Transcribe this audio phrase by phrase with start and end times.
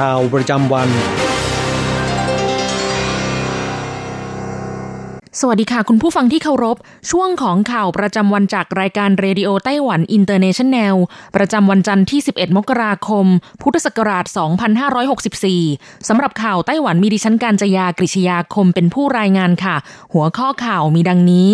[0.00, 0.88] ข่าวประจำวัน
[5.40, 6.76] สวัสดีค่ะ คุณผู้ฟังที่เคารพ
[7.10, 10.96] ช่วงของข่าวประจำวันจากรายการเรดิโอไต้หวันอินเตอร์เนชันแนล
[11.36, 13.26] ประจำวันจันทร์ที่ 11 มกราคม
[13.62, 14.24] พุทธศักราช
[15.56, 19.76] 2564 สำหรับข่าวไต้หวันมีดิฉันการจยากริชยาคมเป็นผู้รายงานค่ะ
[20.12, 21.48] หัวข้อข่าวมีดังนี้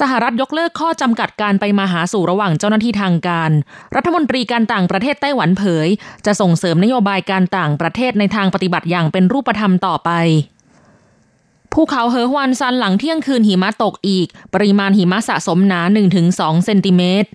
[0.00, 3.50] สหรัฐยกเลิกข้อจำกัดการไปมาหาสู่ระหว่างเจ้าหน้าที่ทางการ
[3.96, 5.88] รัฐมนตรีการต่างประเทศไต้หวันเผย
[6.26, 10.10] จะส่งเสริมนโยบายการต่างประเทศในทางปฏิบัติอย่างเป็นรูปธรรมต่อไป
[11.72, 15.80] ภูเขาเหอฮวานซันหลังเที่ยงคืนหิมะตกอีก ปริมาณหิมะสะสมหนา
[16.22, 17.28] 1-2 เซนติเมตร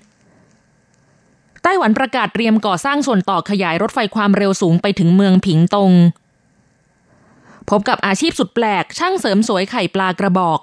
[1.64, 5.92] ไต้หวันประกาศเตรียมก่อสร้างส่วนต่อขยายรถไฟความเร็วสูงไปถึงเมืองผิงตง
[7.70, 10.60] พบกับอาชีพสุดแปลกช่างเสริมสวยไข่ปลากระบอก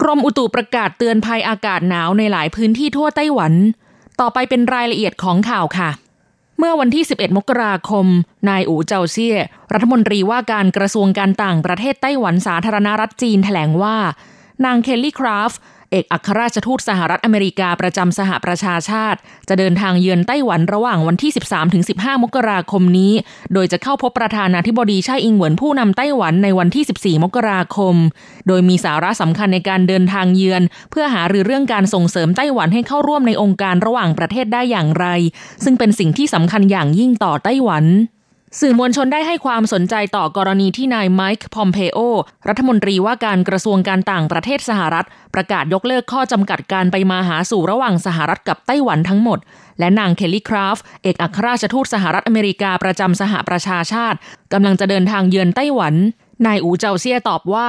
[0.00, 3.52] กรมอุตุประกาศเตือนภัยอากาศหนาวในหลายพื้นที่ทั่วไต้หวัน
[4.20, 5.90] ต่อไปเป็นรายละเอียดของข่าวค่ะ
[6.58, 8.06] เมื่อวันที่ 11 มกราคม
[8.48, 9.36] นายอูเจาเซี่ย
[9.72, 13.96] รัฐมนตรีว่าการกระทรวงการต่างประเทศไต้หวันสาธารณรัฐจีนแถลงว่า
[14.64, 15.52] นางเคลลี่คราฟ
[15.92, 21.32] เอกอัครราชทูตสหรัฐอเมริกาประจำสหประชาชาติ จะเดินทางเยือนไต้หวันระหว่างวันที่
[21.78, 23.12] 13-15 มกราคมนี้
[23.54, 27.94] โดยจะเข้าพบประธานาธิบดีไช่อิงเหวินผู้นำไต้หวันในวันที่ 14 มกราคม
[28.48, 35.06] โดยมีสาระสำคัญในการเดินทางเยือน เพื่อหารือเรื่องการส่งเสริมไต้หวันให้เข้าร่วมในองค์การระหว่างประเทศได้อย่างไร
[35.64, 37.86] ซึ่งเป็นสิ่งที่สำคัญอย่างยิ่งต่อไต้หวัน
[38.60, 41.98] สื่อมวลชนได้ให้ความสนใจต่อกรณีที่นายไมค์พอมเพโอ
[42.48, 49.38] รัฐมนตรีว่าการกระทรวงการต่างประเทศสหรัฐ ประกาศยกเลิกข้อจำกัดการไปมาหาสู่ระหว่างสหรัฐกับไต้หวันทั้งหมด
[49.78, 54.18] และนางเคลลี่คราฟเอกอัครราชทูตสหรัฐอเมริกาประจำสหประชาชาติ
[54.52, 55.94] กำลังจะเดินทางเยือนไต้หวัน
[56.46, 57.68] นายอูเจาเซียตอบว่า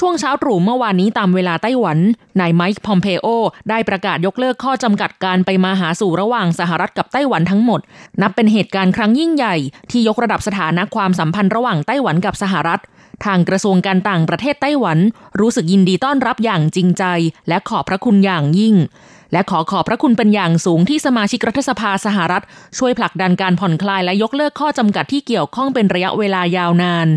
[0.00, 1.98] ช่วงเช้าตรู่เมื่อวานนี้ตามเวลาไต้หวัน
[2.40, 3.26] นายไมค์พอมเพโอ
[3.70, 7.80] ได้ประกาศยกเลิกข้อจำกัดการไปมาหาสู่ระหว่างสหรัฐกับไต้หวันทั้งหมด
[8.22, 9.56] นับเป็นเหตุการณ์ครั้งยิ่งใหญ่
[9.90, 12.80] ที่ยกระดับสถานะความสัมพันธ์ระหว่างไต้หวันกับสหรัฐ
[13.24, 14.98] ทางกระทรวงการต่างประเทศไต้หวัน
[15.40, 17.04] รู้สึกยินดีต้อนรับอย่างจริงใจ
[17.48, 18.74] และขอบพระคุณอย่างยิ่ง
[19.32, 22.42] และขอขอบพระคุณเป็นอย่างสูงที่สมาชิกรัฐสภาสหรัฐ
[22.78, 27.08] ช่วยผลักดันการผ่อนคลายและยกเลิกข้อจำกัดที่เกี่ยวข้องเป็นระยะเวลายาวนาน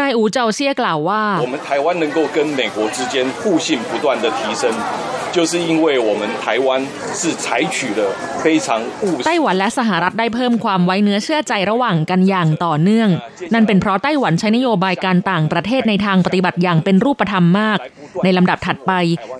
[0.00, 4.64] นายอูเจาเซียกล่าวว่า 我们台湾能够跟美国之间互信不断的提升，
[5.36, 6.68] 就是因为我们台湾
[7.18, 8.00] 是采取了
[8.42, 8.66] 非常
[9.04, 13.08] 务实 ไต้หวันและสหรัฐได้เพิ่มความไว้เนื้อเชื่อใจระหว่างกันอย่างต่อเนื่อง
[13.54, 17.78] นั่นเป็นเพราะไต้หวันใช้นโยบายการต่างประเทศในทางปฏิบัติอย่างเป็นรูปธรรมมาก
[18.24, 18.92] ในลำดับถัดไป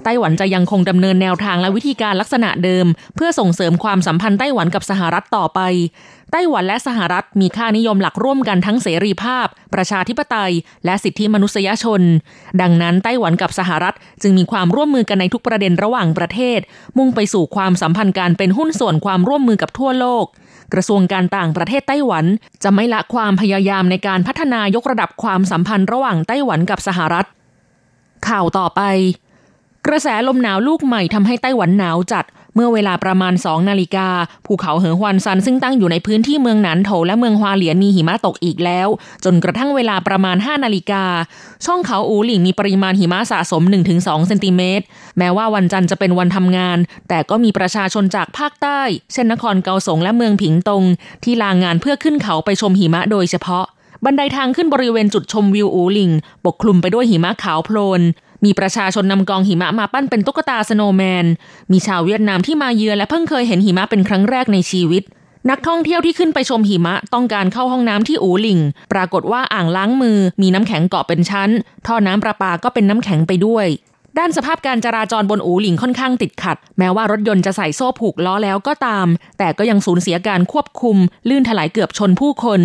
[0.04, 2.86] ไต้หวันจะยังคงดำเนินแนวทางและวิธีการลักษณะเดิม
[3.16, 5.60] เพื่อส่งเสริมความสัมพันธ์ไต้หวันกับสหรัฐต่อไป
[6.31, 10.53] ไต้หวันและสหรัฐมีค่านิยมหลักร่วมกันทั้งเสรีภาพ ประชาธิปไตย
[10.85, 12.01] และสิทธิมนุษยชน
[12.61, 16.59] ดังนั้นไต้หวันกับสหรัฐจึงมีความร่วมมือกันในทุกประเด็นระหว่างประเทศ
[16.97, 20.25] มุ่งไปสู่ความสัมพันธ์การเป็นหุ้นส่วนความร่วมมือกับทั่วโลก
[20.73, 22.25] กระทรวงการต่างประเทศไต้หวัน
[22.63, 27.25] จะไม่ละความพยายามในการพัฒนายกระดับความสัมพันธ์ระหว่างไต้หวันกับสหรัฐ
[28.27, 28.81] ข่าวต่อไป
[29.87, 32.25] กระแสลมหนาวลูกใหม่ทำให้ไต้หวันหนาวจัด
[32.59, 34.07] มื่อเวลาประมาณ 2 นาฬิกา
[34.45, 38.87] ภูเขาเหอฮวนซันซึ่งตั้งอยู่ในพื้นที่เมืองหนานโถและเมืองฮวาเหลียนมีหิมะตกอีกแล้ว
[39.25, 41.03] จนกระทั่งเวลาประมาณ 5 นาฬิกา
[41.65, 43.63] ช่องเขาอูหลิงมีปริมาณหิมะสะสม
[43.95, 44.85] 1-2เซนติเมตร
[45.17, 46.77] แม้ว่าวันจันทร์จะเป็นวันทำงาน
[47.09, 48.81] แต่ก็มีประชาชนจากภาคใต้
[49.13, 50.83] เช่นนครเกาสงและเมืองผิงตง
[51.23, 53.65] ที่ลางงานเพื่อขึ้นเขาไปชมหิมะโดยเฉพาะ
[54.05, 56.11] บันไดทางขึ้นบริเวณจุดชมวิวอูหลิง
[56.45, 58.01] ปกคลุมไปด้วยหิมะขาวโพลน
[58.45, 61.25] มีประชาชนนำกองหิมะมาปั้นเป็นตุ๊กตาสโนว์แมน
[61.71, 65.03] มีชาวเวียดนามที่มาเยือนและเพิ่งเคยเห็นหิมะเป็นครั้งแรกในชีวิต
[65.49, 68.59] นักท่องเที่ยวที่ขึ้นไปชมหิมะต้องการเข้าห้องน้ำที่อูหลิง
[68.93, 71.49] ปรากฏว่าอ่างล้างมือ มีน้ำแข็งเกาะเป็นชั้น
[71.87, 73.67] ท่อน้ำประปาก็เป็นน้ำแข็งไปด้วย
[74.19, 79.07] ด้านสภาพการจราจรบนอูหลิงค่อนข้างติดขัด แม้ว่ารถยนต์จะใส่โซ่ผูกล้อแล้วก็ตาม
[79.37, 80.97] แต่ก็ยังสูญเสียการควบคุม
[81.29, 82.61] ลื่นถลายเกือบชนผู้คน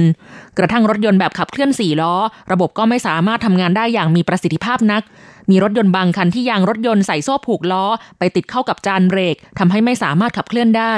[0.59, 2.15] กระทั่งรถยนต์แบบขับเคลื่อนสี่ล้อ
[2.53, 5.03] ระบบก็ไม่สามารถทำงานได้อย่างมีประสิทธิภาพนัก
[5.51, 7.85] มีรถยนต์บางคันที่ยางรถยนต์ใส่โซ่ผูกล้อ
[8.19, 10.95] ไปติดเข้ากับจานเบรกทำให้ไม่สามารถขับเคลื่อนได้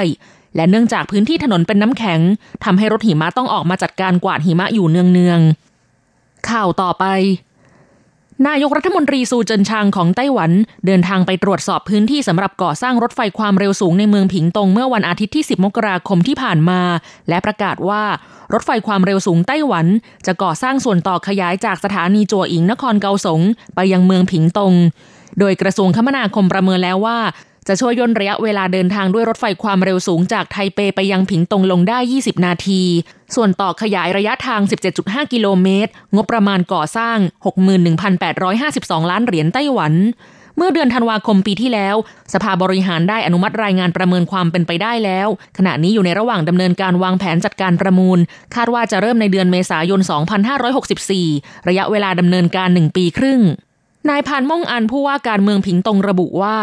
[0.55, 2.19] และเนื่องจากพื้นที่ถนนเป็นน้ำแข็ง
[2.63, 7.05] ทำให้รถหิมะต้องออกมาจัดการกวาดหิมะอยู่เนืองๆข่าวต่อไป
[8.45, 10.51] นายกรัฐมนตรีซูเจินชางของไต้หวัน
[10.85, 16.81] เดินทางไปตรวจสอบพื้นที่สำหรับก่อสร้างรถไฟความเร็วสูงในเมืองผิงตงเมื่อวันอาทิตย์ที่ 10 มกราคมที่ผ่านมา
[17.29, 18.03] และประกาศว่า
[18.53, 19.85] รถไฟความเร็วสูงไต้หวัน
[20.25, 23.41] จะก่อสร้างส่วนต่อขยายจากสถานีจัวอิงนครเกาสง
[23.75, 24.73] ไปยังเมืองผิงตง
[25.39, 27.17] โดยกระทรวงคมนาคมประเมินแล้วว่า
[27.67, 32.81] จะช่วยย่นระยะเวลาเดินทางด้วยรถไฟความเร็วสูงจากไทเปไปยังผิงตงลงได้ 20 นาที
[33.35, 34.61] ส่วนต่อขยายระยะทาง
[34.97, 37.17] 17.5 กิโลเมตร งบประมาณก่อสร้าง
[37.93, 39.93] 61,852 ล้านเหรียญไต้หวัน
[40.57, 41.95] เมื่อเดือนธันวาคมปีที่แล้ว
[42.33, 45.27] สภาบริหารได้อนุมัติรายงานประเมินความเป็นไปได้แล้ว
[45.57, 48.19] ขณะนี้อยู่ในระหว่างดำเนินการวางแผนจัดการประมูล
[48.55, 50.01] คาดว่าจะเริ่มในเดือนเมษายน
[50.83, 53.41] 2564 ระยะเวลาดำเนินการ 1 ปีครึ่ง
[54.09, 56.57] นายพานม่งอันผู้ว่าการเมืองผิงตงระบุว่า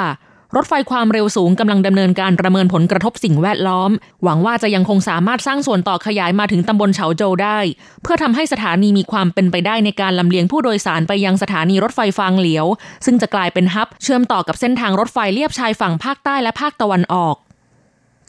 [0.57, 3.91] รถไฟความเร็วสูงกำลังดำเนินการประเมินผลกระทบสิ่งแวดล้อม
[4.25, 7.59] หวังว่าจะยังคงสามารถสร้างส่วนต่อขยายมาถึงตำบลเฉาโจได้
[8.03, 12.67] เพื่อทำให้สถานีมีความเป็นไปได้ในการลำเลียงผู้โดยสารไปยังสถานีรถไฟฟางเหลียว
[13.05, 17.37] ซึ่งจะกลายเป็นฮับ เชื่อมต่อกับเส้นทางรถไฟเลียบชายฝั่งภาคใต้และภาคตะวันออก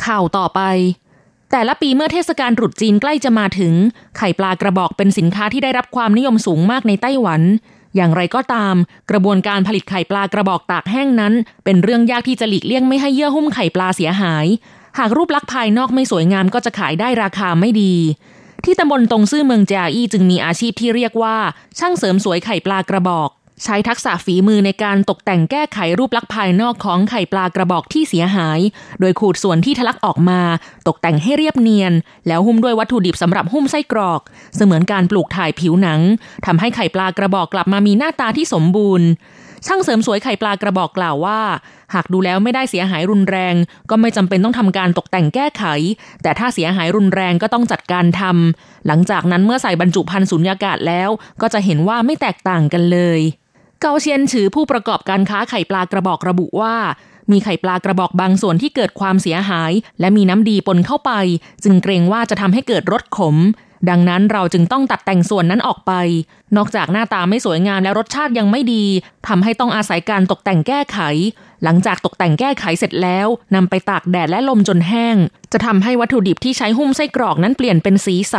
[0.06, 0.62] ข่าวต่อไป
[1.52, 3.74] แต่ละปีเมื่อเทศกาลตรุษจีนใกล้จะมาถึง
[4.18, 7.42] ไข่ปลากระบอกเป็นสินค้าที่ได้รับความนิยมสูงมากในไต้หวัน
[7.96, 8.76] อย่างไรก็ตาม
[9.12, 11.34] กระบวนการผลิตไข่ปลากระบอกตากแห้งนั้น
[11.64, 14.46] เป็นเรื่องยากที่จะหลีกเลี่ยงไม่ให้เยื่อหุ้มไข่ปลาเสียหาย
[15.00, 17.96] หากรูปลักษณ์ภายนอกไม่สวยงามก็จะขายได้ราคาไม่ดี
[18.66, 21.38] ที่ตำบลตรงซื่อเมืองจาอี้จึงมีอาชีพที่เรียกว่า
[21.80, 23.30] ช่างเสริมสวยไข่ปลากระบอก
[23.64, 28.60] ใช้ทักษะฝีมือในการตกแต่งแก้ไขรูปลักษณ์ภายนอกของไข่ปลากระบอกที่เสียหาย
[29.00, 30.42] โดยขูดส่วนที่ทะลักออกมา
[30.88, 31.94] ตกแต่งให้เรียบเนียน
[32.28, 34.22] แล้วหุ้มด้วยวัตถุดิบสำหรับหุ้มไส้กรอก
[34.56, 36.02] เสมือนการปลูกถ่ายผิวหนัง
[36.46, 39.08] ทำให้ไข่ปลากระบอกกลับมามีหน้าตาที่สมบูรณ์
[39.68, 41.40] ช่างเสริมสวยไข่ปลากระบอกกล่าวว่า
[41.94, 43.56] หากดูแล้วไม่ได้เสียหายรุนแรง
[43.90, 45.64] ก็ไม่จำเป็นต้องทำการตกแต่งแก้ไข
[46.22, 51.10] แต่ถ้าเสียหายรุนแรงก็ต้องจัดการทำหลังจากนั้นเมื่อใส่บรรจุภัณฑ์สุญญากาศแล้ว
[51.42, 53.22] ก็จะเห็นว่าไม่แตกต่างกันเลย
[53.88, 56.76] เกาเชียนฉือผู้ประกอบการค้าไข่ปลากระบอกระบุว่า
[57.32, 61.12] มีไข่ปลากระบอกบางส่วนที่เกิดความเสียหาย และมีน้ำดีปนเข้าไป
[61.64, 63.36] จึงเกรงว่าจะทำให้เกิดรสขม
[63.90, 65.92] ดังนั้นเราจึงต้องตัดแต่งส่วนนั้นออกไป
[66.56, 68.86] นอกจากหน้าตาไม่สวยงามและรสชาติยังไม่ดี
[69.28, 71.00] ทำให้ต้องอาศัยการตกแต่งแก้ไข
[71.64, 75.16] หลังจากตกแต่งแก้ไขเสร็จแล้วนำไปตากแดดและลมจนแห้ง
[75.54, 78.36] จะทำให้วัตถุดิบที่ใช้หุ้มไส้กรอกนั้นเปลี่ยนเป็นสีใส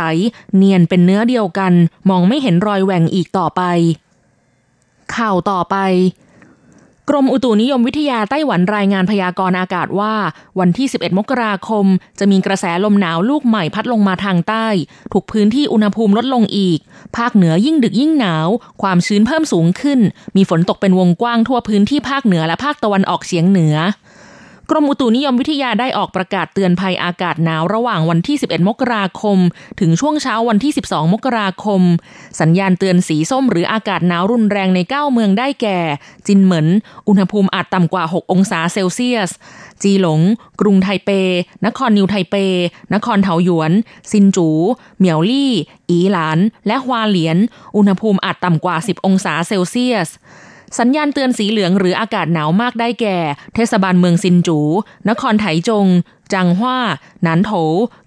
[0.55, 1.73] เนียนเป็นเนื้อเดียวกัน
[2.09, 3.63] มองไม่เห็นรอยแหว่งอีกต่อไป
[5.15, 5.77] ข่าวต่อไป
[7.09, 10.13] กรมอุตุนิยมวิทยาไต้หวันรายงานพยากรณ์อากาศว่า
[10.59, 11.85] วันที่ 11 มกราคม
[12.19, 14.67] จะมีกระแสลมหนาวลูกใหม่พัดลงมาทางใต้
[15.11, 16.79] ถูกพื้นที่อุณหภูมิลดลงอีก
[17.17, 18.47] ภาคเหนือยิ่งดึกยิ่งหนาว
[18.81, 19.99] ความชื้นเพิ่มสูงขึ้น
[20.35, 23.75] มีฝนตกเป็นวงกว้างทั่วพื้นที่ภาคเหนือและภาคตะวันออกเฉียงเหนือ
[24.71, 29.37] กรมอุตุนิยมวิทยาได้ออกประกาศเตือนภัยอากาศหนาวระหว่างวันที่ 11 มกราคม
[29.79, 31.81] ถึงช่วงเช้าวันที่ 12 มกราคม
[32.41, 35.79] สัญญาณเตือนสีส้มหรืออากาศหนาวรุนแรงใน 9 เมืองได้แก่
[36.27, 36.67] จินเหมิน
[37.07, 39.29] อุณหภูมิอาจต่ำกว่า 6 องศาเซลเซียส
[39.83, 40.21] จีหลง
[40.61, 41.09] กรุงไทเป
[41.65, 42.35] นครนิวไทเป
[42.93, 43.71] นครเทาหยวน
[44.11, 44.49] ซินจู
[44.97, 45.51] เหมียวลี่
[45.89, 47.37] อีหลาน และฮวาเหลียน
[47.77, 50.09] อุณหภูมิอาจต่ำกว่า 10 องศาเซลเซียส
[50.79, 53.17] สัญญาณเตือนสีเหลืองหรืออากาศหนาวมากได้แก่
[53.55, 54.59] เทศบาลเมืองซินจู
[55.09, 55.87] นครไถจง
[56.33, 56.77] จังหว้า
[57.23, 57.51] หนานโถ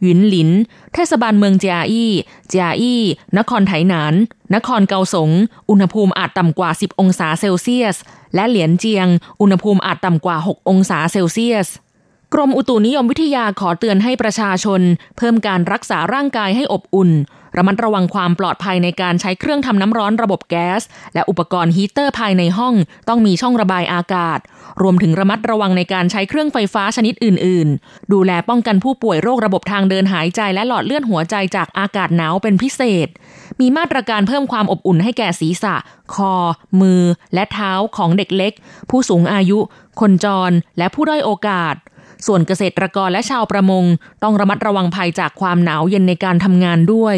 [0.02, 0.50] หยุนหลิน
[0.94, 2.12] เทศบาลเมืองเจียอี้
[2.48, 3.02] เจียอี้
[3.38, 4.14] นครไถหนาน
[4.54, 5.30] นครเกาสง
[5.70, 7.96] อุณหภูมิอาจต่ำกว่า 10 องศาเซลเซียส
[8.34, 9.06] และเหลียนเจียง
[9.40, 11.68] อุณหภูมิอาจต่ำกว่า 6 องศาเซลเซียส
[12.34, 14.80] กรมอุตุนิยมวิทยาขอเตือนให้ประชาชน
[15.16, 17.10] เพิ่มการรักษาร่างกายให้อบอุ่น
[17.56, 20.82] ระมัดระวังความปลอดภัยในการใช้เครื่องทำน้ำร้อนระบบแก๊ส
[21.14, 22.74] และอุปกรณ์ฮีเตอร์ภายในห้อง
[23.08, 24.38] ต้องมีช่องระบายอากาศ
[24.82, 33.08] รวมถึงระมัดระวังในการใช้เครื่องไฟฟ้าชนิดอื่น ๆ ดูแลป้องกันผู้ป่วยโรคระบบทางเดินหายใจและหลอดเลือดหัวใจจากอากาศหนาวเป็นพิเศษ
[33.60, 35.74] มีมาตรการเพิ่มความอบอุ่นให้แก่ศีรษะ
[36.14, 36.34] คอ
[36.80, 37.02] มือ
[37.34, 38.52] และเท้าของเด็กเล็ก
[38.90, 39.58] ผู้สูงอายุ
[40.00, 41.74] คนจร และผู้ด้อยโอกาส
[42.26, 43.84] ส่วนเกษตรกรและชาวประมง
[44.22, 47.16] ต้องระมัดระวังภัยจากความหนาวเย็นในการทำงานด้วย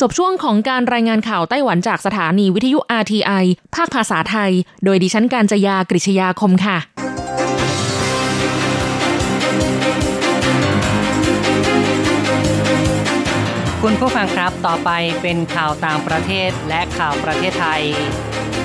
[0.00, 4.52] จบช่วงของการรายงานข่าวไต้หวันจากสถานีวิทยุ RTI ภาคภาษาไทย
[4.84, 6.78] โดยดิฉันการจยากริชยาคมค่ะ
[13.82, 14.90] คุณผู้ฟังครับ ต่อไป
[15.22, 17.82] เป็นข่าวต่างประเทศและข่าวประเทศไทย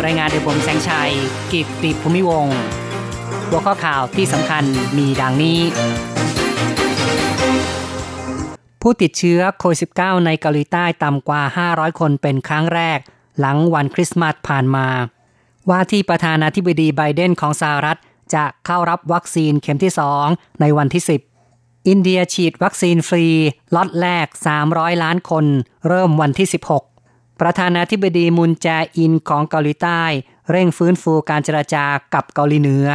[0.04, 1.12] รายงานโดยผมแสงชัย
[1.52, 2.48] กิตติภูมิวงศ์
[3.48, 4.64] หัวข้อข่าวที่สำคัญ
[4.98, 5.60] มีดังนี้
[8.82, 13.00] ผู้ติดเชื้อโควิด -19 ในเกาหลีใต้ต่ำกว่า 500 คนเป็นครั้งแรก
[13.40, 14.88] หลังวันคริสต์มาสผ่านมา
[15.70, 18.00] ว่าที่ประธานาธิบดีไบเดนของสหรัฐ
[18.36, 19.94] จะเข้ารับวัคซีนเข็มที่
[20.26, 21.04] 2 ในวันที่
[21.46, 23.28] 10 อินเดียฉีดวัคซีนฟรี
[23.76, 24.28] ล็อตแรก
[24.66, 25.46] 300 ล้านคน
[25.88, 26.48] เริ่มวันที่
[26.94, 30.04] 16 ประธานาธิบดีมุนแจอินของเกาหลีใต้
[30.52, 32.88] เร่งฟื้นฟูการเจรจากับเกาหลีเหนือ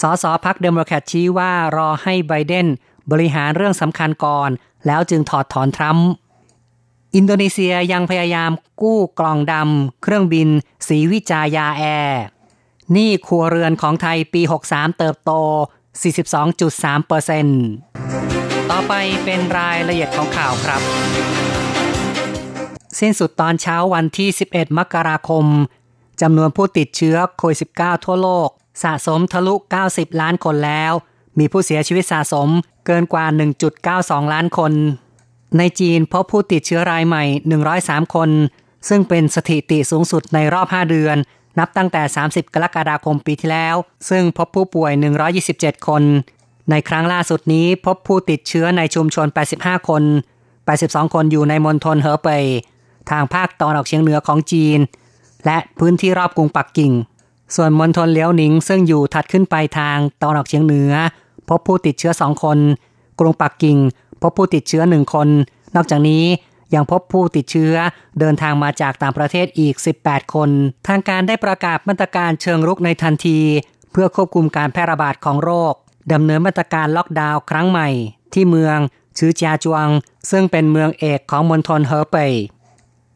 [0.00, 2.66] สส.พรรคเดโมแครตชี้ว่ารอให้ไบเดน
[3.10, 4.50] บริหารเรื่องสำคัญก่อน
[4.86, 6.08] แล้วจึงถอดถอนทรัมป์
[7.14, 8.50] อินโดนีเซียยังพยายาม
[8.82, 10.48] กู้กล่องดำเครื่องบิน
[10.88, 12.22] ศรีวิจายาแอร์
[12.92, 15.32] หนี้ครัวเรือนของไทยปี 63 เติบโต
[16.20, 17.62] 42.3เปอร์เซ็นต์
[18.70, 18.92] ต่อไป
[19.24, 20.82] เป็นรายละเอียดของข่าวครับ
[22.98, 25.46] สิ้นสุดตอนเช้าวันที่ 11 มกราคม
[26.20, 28.48] จำนวนผู้ติดเชื้อโควิด -19 ทั่วโลก
[28.82, 29.54] สะสมทะลุ
[29.86, 30.92] 90 ล้านคนแล้ว
[31.38, 32.48] มีผู้เสียชีวิตสะสม
[32.86, 33.24] เกินกว่า
[33.80, 34.72] 1.92 ล้านคน
[35.58, 37.24] ในจีนพบผู้ติดเชื้อรายใหม่
[37.68, 38.30] 103 คน
[38.88, 41.16] ซึ่งเป็นสถิติสูงสุดในรอบ 5 เดือน
[41.58, 43.76] นับตั้งแต่ 30 กรกฎาคมปีที่แล้ว
[44.10, 44.92] ซึ่งพบผู้ป่วย
[45.40, 46.02] 127 คน
[46.70, 49.26] ในครั้งล่าสุดนี้พบผู้ติดเชื้อในชุมชน
[49.58, 50.02] 85 คน
[50.58, 52.44] 82 คนอยู่ในมณฑลเหอเป่ย
[53.10, 54.78] ทางภาคตอนออกเฉียงเหนือของจีน
[55.46, 56.92] และพื้นที่รอบกรุงปักกิ่ง
[57.56, 60.92] ส่วนมณฑลเลี้ยวหนิงซึ่งอยู่ถัดขึ้นไปทางตอนออกเฉียงเหนือ
[61.48, 62.58] พบผู้ติดเชื้อ 2 คน
[63.20, 63.78] กรุงปักกิ่ง
[64.22, 65.28] พบผู้ติดเชื้อ 1 คน
[65.76, 66.24] นอกจากนี้
[66.74, 67.74] ยังพบผู้ติดเชื้อ
[68.18, 70.50] เดินทางมาจากต่างประเทศอีก 18 คน
[70.88, 73.40] ทางการได้ประกาศมาตรการเชิงรุกในทันที
[73.92, 75.74] เพื่อควบคุมการแพร่ระบาดของโรค
[76.12, 77.88] ดำเนินมาตรการล็อกดาวน์ครั้งใหม่
[78.34, 78.78] ที่เมือง
[79.18, 79.88] ชื่อจาจวง
[80.30, 82.32] ซึ่งเป็นเมืองเอกของมณฑลเฮอเปย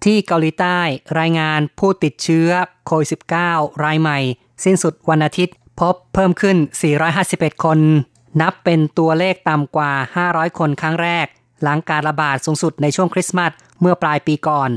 [0.05, 0.79] ที่เกาหลีใต้
[1.19, 2.49] รายงานผู้ติดเชื้อ
[2.87, 3.09] โควิด
[3.47, 4.19] -19 รายใหม่
[4.65, 6.57] สิ้นสุดวันอาทิตย์ พบเพิ่มขึ้น
[7.11, 7.79] 451 คน
[8.41, 9.93] นับเป็นตัวเลขต่ำกว่า
[10.27, 11.27] 500 คนครั้งแรก
[11.63, 14.71] หลังการระบาดสูงสุดในช่วงคริสต์มาสเมื่อปลายปีก่อน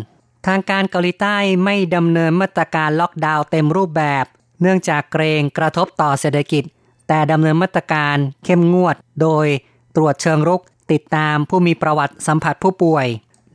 [0.48, 4.26] ทางการเกาหลีใต้ไม่ดำเนินมาตรการล็อกดาวน์เต็มรูปแบบ
[4.62, 6.64] เนื่องจากเกรงกระทบต่อเศรษฐกิจ
[7.08, 9.48] แต่ดำเนินมาตรการเข้มงวด โดย
[9.96, 10.62] ตรวจเชิงรุก
[10.92, 13.08] ติดตามผู้มีประวัติสัมผัสผู้ป่วย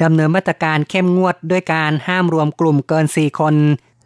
[0.02, 3.54] ดำเนินมาตรการเข้มงวดด้วยการห้ามรวมกลุ่มเกิน 4 คน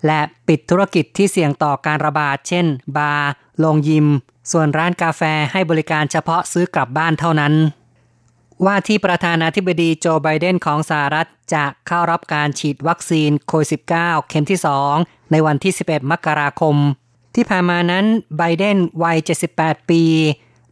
[0.06, 4.06] และปิดธุรกิจที่เสี่ยงต่อการระบาด เช่น บาร์ โรงยิม
[4.52, 7.54] ส่วนร้านกาแฟให้บริการเฉพาะซื้อกลับบ้านเท่านั้น
[8.66, 14.60] ว่าที่ประธานาธิบดีโจไบเดนของสหรัฐจะเข้ารับการฉีดวัคซีนโควิด -19 เข็มที่
[14.94, 16.76] 2 ในวันที่ 11 มกราคม
[17.34, 18.04] ที่ผ่านมานั้น
[18.38, 19.18] ไบเดนวัย
[19.54, 20.02] 78 ปี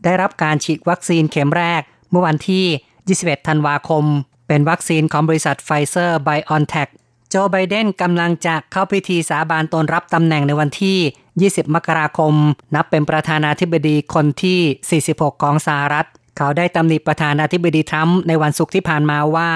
[0.04, 2.66] ได้รับการฉีดวัคซีนเข็มแรกเมื่อวันที่
[3.14, 4.04] 21 ธันวาคม
[4.48, 6.88] เป็นวัคซีนของบริษัทไฟเซอร์ไบออนเทค
[7.28, 10.98] โจไบเดนกำลังจะเข้าพิธีสาบานตนรับตำแหน่งในวันที่
[11.40, 12.34] 20 มกราคม
[12.74, 19.50] นับเป็นประธานาธิบดีคนที่ 46 ของสหรัฐ เขาได้ตำหนิประธานาธิบดีทรัมป์ในวันศุกร์ที่ผ่านมาว่า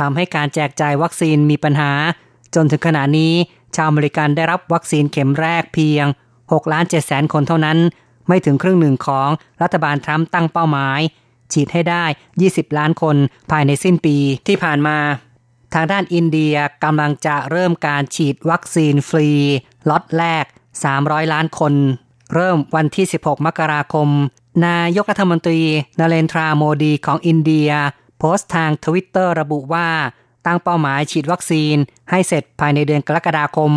[0.00, 1.92] ทำให้การแจกจ่ายวัคซีนมีปัญหา
[2.54, 3.34] จนถึงขณะนี้
[3.76, 6.06] ชาวอเมริกันได้รับวัคซีนเข็มแรกเพียง
[6.38, 7.78] 6ล้าน7แสนคนเท่านั้น
[8.28, 9.28] ไม่ถึงครึ่งหนึ่งของ
[9.62, 11.00] รัฐบาลทรัมป์ตั้งเป้าหมาย
[11.52, 12.04] ฉีดให้ได้
[12.40, 13.16] 20 ล้านคน
[13.50, 14.98] ภายในสิ้นปีที่ผ่านมา
[15.74, 19.28] ทางด้านอินเดียกำลังจะเริ่มการฉีดวัคซีนฟรี
[19.88, 20.44] ล็อตแรก
[20.80, 21.74] 300 ล้านคน
[22.34, 24.08] เริ่มวันที่ 16 มกราคม
[24.66, 25.60] นายกรัฐมนตรี
[25.98, 27.70] นเลนทราโมดีของอินเดีย
[28.18, 29.88] โพสต์ทางทวิตเตอร์ระบุว่า
[30.46, 31.76] ตั้งเป้าหมายฉีดวัคซีน
[32.10, 33.72] ให้เสร็จภายในเดือนกรกฎาคม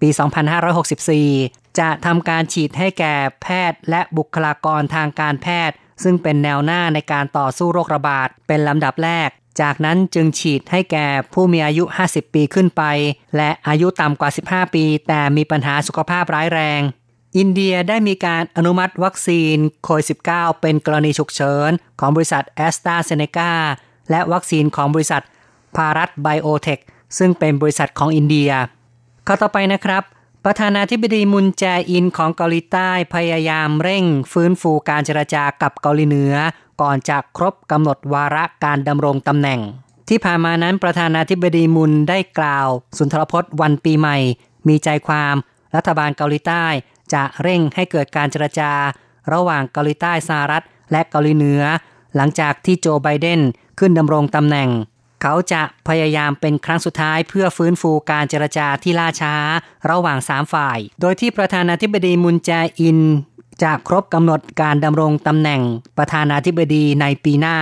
[0.00, 0.08] ปี
[0.94, 9.28] 2564 จะทำการฉีดให้แก่แพทย์และบุคลากรทางการแพทย์ ซึ่งเป็นแนวหน้าในการต่อสู้โรคระบาดเป็นลำดับแรก
[9.60, 12.82] จากนั้นจึงฉีดให้แก่ผู้มีอายุ 50 ปีขึ้นไป
[13.36, 16.80] และอายุต่ำกว่า 15 ปี แต่มีปัญหาสุขภาพร้ายแรง
[17.36, 23.52] อินเดียได้มีการอนุมัติวัคซีนโควิด -19 เป็นกรณีฉุกเฉิน ของบริษัทแอสตราเซเนกา
[24.10, 25.22] และวัคซีนของบริษัท
[25.76, 26.78] พารัตไบโอเทค
[27.18, 28.50] ซึ่งเป็นบริษัทของอินเดีย
[29.26, 30.02] ข้อต่อไปนะครับ
[30.46, 36.34] ประธานาธิบดีมุนแจอินของเกาหลีใต้พยายามเร่งฟื้นฟูการเจรจากับเกาหลีเหนือ
[36.80, 39.60] ก่อนจะครบกำหนดวาระการดำรงตำแหน่ง
[40.08, 42.68] ที่ผ่านมานั้นประธานาธิบดีมุนได้กล่าว
[42.98, 44.18] สุนทรพจน์วันปีใหม่
[44.68, 45.34] มีใจความ
[45.76, 46.64] รัฐบาลเกาหลีใต้
[47.12, 48.72] จะเร่งให้เกิดการเจรจา
[49.32, 51.62] ระหว่างเกาหลีใต้สหรัฐ และเกาหลีเหนือ
[52.16, 53.40] หลังจากที่โจไบเดน
[53.78, 54.68] ขึ้นดำรงตำแหน่ง
[55.22, 59.34] เขาจะพยายามเป็นครั้งสุดท้ายเพื่อฟื้นฟูการเจรจาที่ล่าช้า
[59.90, 62.98] ระหว่างสามฝ่าย โดยที่ประธานาธิบดีมุนแจอิน
[63.62, 65.62] จะครบกำหนดการดำรงตำแหน่ง
[65.98, 67.58] ประธานาธิบดีในปีหน้า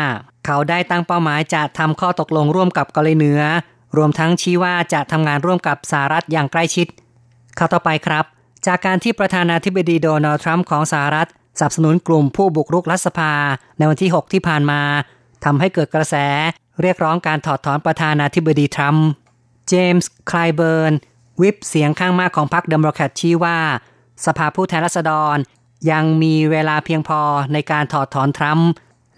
[0.46, 3.40] เขาได้ตั้งเป้าหมายจะทำข้อตกลงร่วมกับเกาหลีเหนือ
[3.96, 6.86] รวมทั้งชี้ว่าจะทำงานร่วมกับสหรัฐอย่างใกล้ชิด
[7.58, 8.24] ข่าวต่อไปครับ
[8.66, 13.32] จากการที่ประธานาธิบดีโดนัลด์ทรัมป์ของสหรัฐสนับสนุนกลุ่มผู้บุกรุกรัฐสภา
[13.78, 14.80] ในวันที่ 6 ที่ผ่านมา
[15.44, 16.14] ทำให้เกิดกระแส
[16.82, 19.06] เรียกร้องการถอดถอนประธานาธิบดีทรัมป์
[19.68, 20.92] เจมส์คลายเบิร์น
[21.42, 23.58] วิปเสียงข้างมากของพรรคเดโมแครตชี้ว่า
[24.26, 25.36] สภาผู้แทนราษฎร
[25.90, 27.20] ยังมีเวลาเพียงพอ
[27.52, 28.68] ในการถอดถอนทรัมป์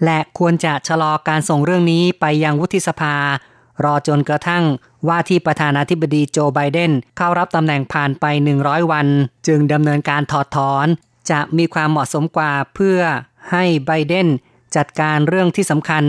[0.04, 3.14] และควรจะชะลอการส่งเรื่องนี้ไปยังวุฒิสภา
[3.84, 4.64] รอจนกระทั่ง
[5.08, 8.24] ว่าที่ประธานาธิบดีโจไบเดนเข้ารับตำแหน่งผ่านไป
[8.58, 9.06] 100 วัน
[9.46, 10.86] จึงดำเนินการถอดถอน
[11.30, 13.00] จะมีความเหมาะสมกว่าเพื่อ
[13.50, 14.28] ให้ไบเดน
[14.76, 16.04] จัดการเรื่องที่สำคัญ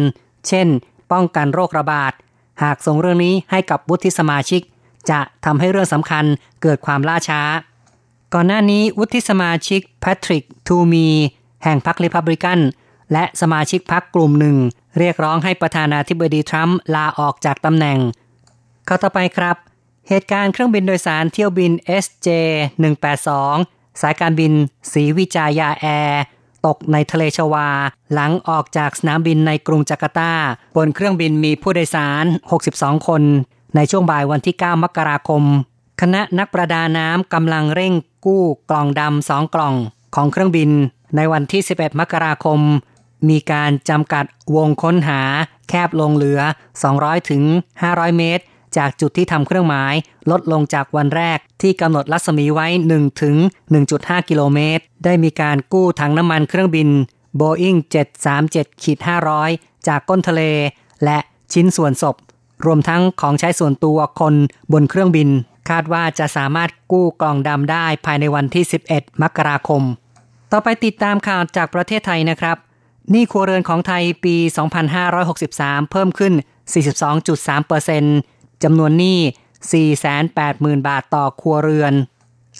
[0.47, 0.67] เช่น
[1.11, 2.13] ป้องกันโรคระบาด
[2.63, 4.61] หากส่งเรื่องนี้ให้กับวุฒิสมาชิก
[5.09, 6.25] จะทำให้เรื่องสำคัญ
[6.61, 7.41] เกิดความล่าช้า
[8.33, 11.07] ก่อนหน้านี้วุฒิสมาชิกแพทริกทูมี
[11.63, 12.59] แห่งพรรคริพับลิกัน
[13.13, 14.57] และสมาชิกพรรคกลุ่มหนึ่ง
[14.99, 17.99] เรียกร้องให้ประธานาธิบดีทรัมป์ลาออกจากตำแหน่ง
[18.87, 19.57] ข้าต่อไปครับ
[20.09, 21.71] เหตุการณ์เครื่องบินโดยสารเที่ยวบิน
[22.03, 22.27] SJ
[23.19, 24.53] 182 สายการบิน
[24.91, 26.21] ศรีวิจายาแอร์
[26.65, 27.69] ตกในทะเลชวา
[28.13, 30.33] หลังออกจากสนามบินในกรุงจาการ์ตา
[30.75, 32.25] บนเครื่องบินมีผู้โดยสาร
[32.65, 33.23] 62 คน
[33.75, 35.43] ในช่วงบ่ายวันที่ 9 มกราคม
[36.01, 37.93] คณะนักประดาน้ำกำลังเร่ง
[38.25, 39.75] กู้กล่องดำสองกล่อง
[40.15, 40.69] ของเครื่องบิน
[41.15, 42.59] ในวันที่ 11 มกราคม
[43.29, 45.21] มีการจำกัดวงค้นหา
[45.69, 46.39] แคบลงเหลือ
[46.83, 47.43] 200 ถึง
[47.81, 48.43] 500 เมตร
[48.77, 49.93] จากจุดที่ทำเครื่องหมาย
[50.31, 53.35] ลดลงจากวันแรกที่กำหนดรัศมีไว้ 1 ถึง
[53.83, 56.89] 1.5 กิโลเมตร ได้มีการกู้ถังน้ำมันเครื่องบิน
[57.39, 57.79] Boeing
[58.63, 60.41] 737-500 จากก้นทะเล
[61.03, 61.17] และ
[61.53, 62.15] ชิ้นส่วนศพ
[62.65, 64.35] รวมทั้งของใช้ส่วนตัวคน
[64.73, 65.29] บนเครื่องบิน
[65.69, 69.81] คาดว่าจะสามารถกู้กล่องดำได้ภายในวันที่ 11 มกราคม
[70.51, 72.57] ต่อไปติดตามข่าวจากประเทศไทยนะครับ
[73.11, 74.35] หนี้ครัวเรือนของไทยปี
[75.13, 76.33] 2563 เพิ่มขึ้น
[76.73, 78.32] 42.3%
[78.63, 79.19] จำนวนหนี้
[80.23, 81.93] 480,000 บาทต่อครัวเรือน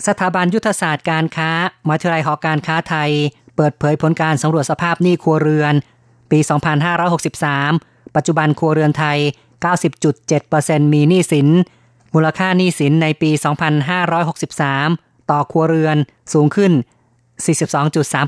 [0.06, 1.50] สถาบันยุทธศาสตร์การค้า
[1.88, 3.10] มัธยาลัยหอการค้าไทย
[3.56, 5.74] เปิดเผยผลการสำรวจสภาพหนี้ครัวเรือน
[6.30, 6.38] ปี
[7.26, 9.18] 2563 ปัจจุบันครัวเรือนไทย
[10.06, 11.48] 90.7%มีหนี้สิน
[12.14, 13.30] มูลค่าหนี้สินในปี
[14.50, 15.96] 2563 ต่อครัวเรือน
[16.32, 16.72] สูงขึ้น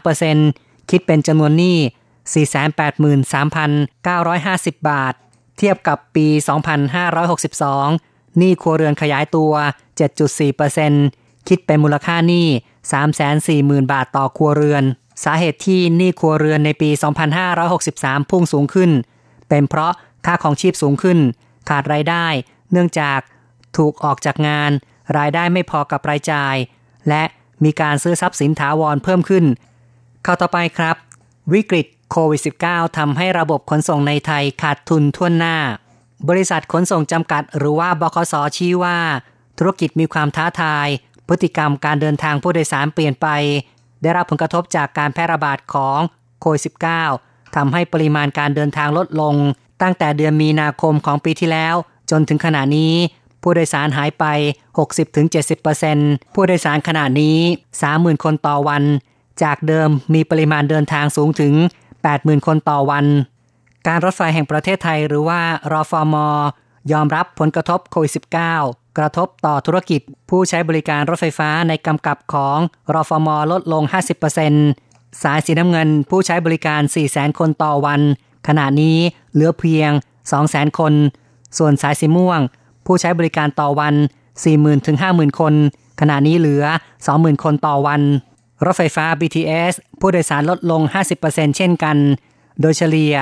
[0.07, 1.79] 42.3%คิดเป็นจำนวนหนี้
[3.55, 5.14] 483,950 บาท
[5.59, 6.27] เทียบกับปี
[7.12, 9.53] 2562 หนี้ครัวเรือนขยายตัว
[10.31, 12.47] 7.4%คิดเป็นมูลค่าหนี้
[13.21, 14.85] 340,000 บาทต่อครัวเรือน
[15.25, 16.90] สาเหตุที่หนี้ครัวเรือนในปี
[17.61, 18.90] 2563 พุ่งสูงขึ้น
[19.49, 19.92] เป็นเพราะ
[20.27, 21.19] ค่าของชีพสูงขึ้น
[21.69, 22.27] ขาดรายได้
[22.73, 23.21] เนื่องจาก
[23.77, 24.71] ถูกออกจากงาน
[25.19, 26.57] รายได้ไม่พอกับรายจ่าย
[27.09, 27.23] และ
[27.64, 29.45] มีการซื้อทรัพย์สินถาวรเพิ่มขึ้น
[30.27, 30.97] ข่าวต่อไปครับ
[31.53, 35.57] วิกฤต โควิด -19 ทำให้ระบบขนส่งในไทยขาดทุนทั่วหน้า
[36.29, 38.99] บริษัทขนส่งจำกัดหรือว่าบคสชี้ว่า
[39.59, 40.87] ธุรกิจมีความท้าทาย
[41.29, 43.27] พฤติกรรมการเดินทางผู้โดยสารเปลี่ยนไป
[44.03, 45.99] ได้รับผลกระทบจากการแพร่ระบาดของ
[46.40, 46.62] โควิด
[47.09, 49.35] -19 ทำให้ปริมาณการเดินทางลดลง
[49.83, 51.75] ตั้งแต่เดือนมีนาคมของปีที่แล้ว
[52.11, 52.95] จนถึงขณะนี้
[53.42, 54.25] ผู้โดยสารหายไป
[55.11, 57.38] 60-70%ผู้โดยสารขณะนี้
[57.83, 58.83] 30,000 คนต่อวัน
[59.42, 61.55] จากเดิมมีปริมาณเดินทางสูงถึง
[62.14, 63.05] 80,000 คนต่อวัน
[63.87, 65.40] การรถไฟแห่งประเทศไทยหรือว่า
[65.73, 66.16] รอฟอม
[66.92, 68.12] ยอมรับผลกระทบโควิด
[68.55, 72.59] -19 กระทบต่อธุรกิจ ผู้ใช้บริการรถไฟฟ้าในกำกับของ
[72.95, 73.83] รอฟอมลดลง
[74.53, 78.01] 50%สายสีน้ำเงินผู้ใช้บริการ 400,000 คนต่อวัน
[78.49, 78.97] ขณะนี้
[79.33, 79.90] เหลือเพียง
[80.35, 80.92] 200,000 คน
[81.59, 82.40] ส่วนสายสีม่วง
[82.87, 83.95] ผู้ใช้บริการต่อวัน
[84.40, 85.55] 40,000 ถึง 50,000 คน
[86.01, 86.64] ขณะนี้เหลือ
[87.05, 88.01] 20,000 คนต่อวัน
[88.64, 90.83] รถไฟฟ้า BTS ผู้โดยสารลดลง
[91.19, 91.97] 50%เช่นกัน
[92.61, 93.16] โดยเฉลี่ย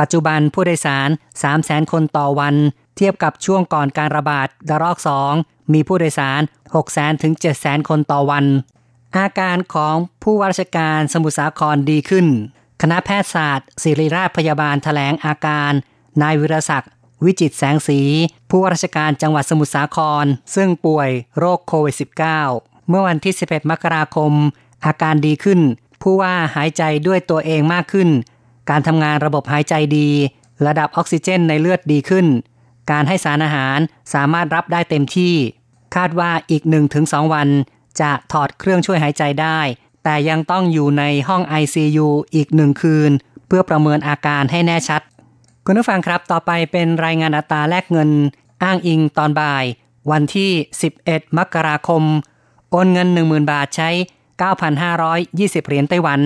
[0.00, 1.08] ปัจจุบันผู้โดยสาร
[1.50, 2.54] 300,000 คนต่อวัน
[2.96, 4.98] เทียบกับช่วงก่อนการระบาดระลอก
[5.34, 6.40] 2 มีผู้โดยสาร
[6.80, 8.44] 600,000 ถึง 700,000 คนต่อวัน
[9.16, 12.26] อาการของผู้ว่าราชการสมุทรสาครดีขึ้น
[12.82, 15.72] คณะแพทยศาสตร์ ศิริราชพยาบาลถแถลงอาการ
[16.22, 16.90] นายวิรศักดิ์
[17.24, 18.00] วิจิตแสงสี
[18.50, 20.24] ผู้ว่าราชการจังหวัดสมุทรสาคร
[20.54, 21.96] ซึ่งป่วยโรคโควิด
[22.42, 24.32] -19 เมื่อวันที่ 11 มกราคม
[24.84, 25.60] อาการดีขึ้น
[26.02, 28.08] ผู้ว่าหายใจด้วยตัวเองมากขึ้น
[28.70, 30.08] การทำงานระบบหายใจดี
[30.66, 32.26] ระดับออกซิเจนในเลือดดีขึ้น
[32.90, 33.78] การให้สารอาหาร
[34.14, 35.34] สามารถรับได้เต็มที่
[35.96, 36.62] คาดว่าอีก
[36.98, 37.48] 1-2 วัน
[38.00, 39.60] จะถอดเครื่องช่วยหายใจได้
[40.04, 43.10] แต่ยังต้องอยู่ในห้อง ICU อีกหนึ่งคืน
[43.46, 45.02] เพื่อประเมินอาการให้แน่ชัด
[45.64, 48.10] คุณผู้ฟังครับต่อไปเป็นรายงานอัตราแลกเงิน
[48.62, 49.64] อ้างอิงตอนบ่าย
[50.10, 50.50] วันที่
[50.94, 52.02] 11 มกราคม
[52.70, 53.90] โอนเงิน 10,000 บาทใช้
[54.41, 56.21] 9,520 เหรียญไต้หวัน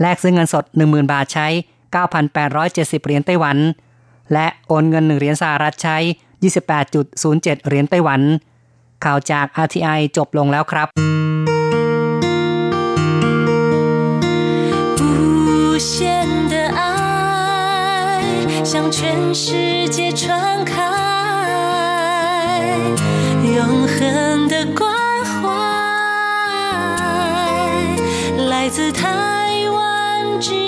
[0.00, 1.46] แลกซื้อเงินสด 10,000 บาทใช้
[2.10, 3.56] 9,870 เหรียญไต้หวัน
[4.32, 5.96] และโอนเงิน 1 เหรียญสหรัฐใช้
[6.82, 8.20] 28.07 เหรียญไต้หวัน
[9.04, 10.88] ข่าวจาก RTI จบลงแล้วครับ
[18.74, 20.72] 向全世界传开，
[23.56, 24.97] 永恒的关
[28.68, 30.64] 来自台湾之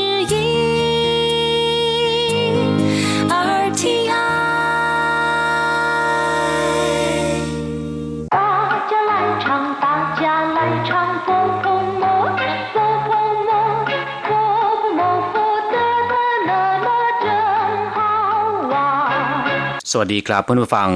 [19.98, 20.90] สวัสดีครับเพื่อนผู้ฟัง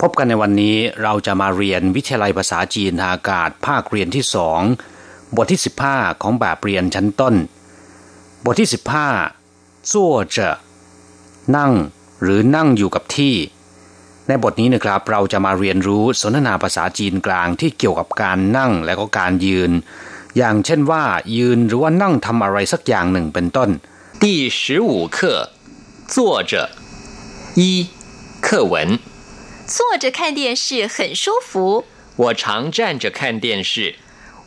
[0.00, 4.60] พบกันในวันนี้เราจะมาเรียนวิทยาลัยภาษาจีนทางอากาศภาคเรียนที่สอง
[5.36, 7.34] บทที่ 15 ของแบบเรียนชั้นต้น
[8.44, 8.68] บทที่
[9.28, 10.48] 15จั่วจะ
[11.56, 11.72] นั่ง
[12.22, 13.34] หรือนั่งอยู่กับที่
[14.28, 19.70] ในบทนี้นะครับเราจะมาเรียนรู้สนทนาภาษาจีนกลางที่เกี่ยวกับการนั่งและก็การยืน
[20.36, 21.04] อย่างเช่นว่า
[21.36, 23.70] ยืนหรือว่านั่งทำอะไรสักอย่างหนึ่งเป็นต้น
[24.22, 24.24] 第
[24.60, 25.18] 十五课
[26.14, 26.16] 坐
[26.50, 26.52] 着
[27.60, 27.62] 一
[28.46, 28.98] 课文，
[29.66, 31.84] 坐着看电视很舒服。
[32.16, 33.94] 我常站着看电视。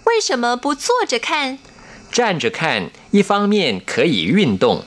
[0.07, 1.57] 为什么不坐着看？
[2.11, 4.83] 站着看，一方面可以运动。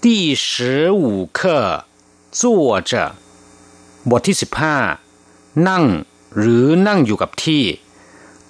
[0.00, 1.84] 第十五课，
[2.30, 3.16] 坐着。
[4.10, 4.76] บทที่สิบห้า
[5.68, 5.84] นั่ง
[6.38, 7.62] หรือนั่งอยู่กับที่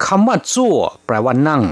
[0.05, 1.63] คำว่าจั่วแปลว่านั่ง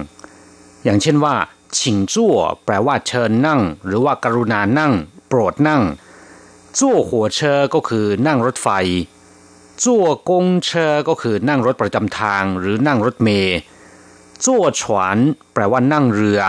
[0.85, 1.35] อย่างเช่นว่า
[1.79, 4.93] ชิงจั่วแปลว่าเชิญนั่ง หรือว่ากรุณานั่ง
[5.29, 5.83] โปรดนั่ง
[6.79, 8.69] จั่วหัวเชอก็คือนั่งรถไฟ
[9.85, 13.59] จั่วกงเชอก็คือนั่งรถประจำทางหรือนั่งรถเมล์
[14.46, 15.18] จั่วฉวน
[15.54, 16.42] แปลว่านั่งเรือ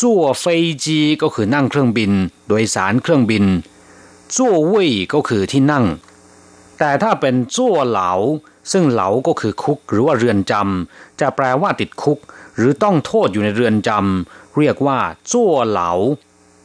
[0.00, 0.44] จั่วเฟ
[0.84, 2.12] จีก็คือนั่งเครื่องบิน
[2.48, 3.44] โดยสารเครื่องบิน
[4.36, 5.84] จั่วเว่ยก็คือที่นั่ง
[6.78, 8.12] แต่ถ้าเป็นจั่วเหลา
[8.72, 12.18] ซึ่งเหลาก็คือคุกหรือว่าเรือนจำจะแปลว่าติดคุก
[12.56, 14.98] หรือต้องโทษอยู่ในเรือนจำเรียกว่า
[15.32, 15.90] จั่วเหลา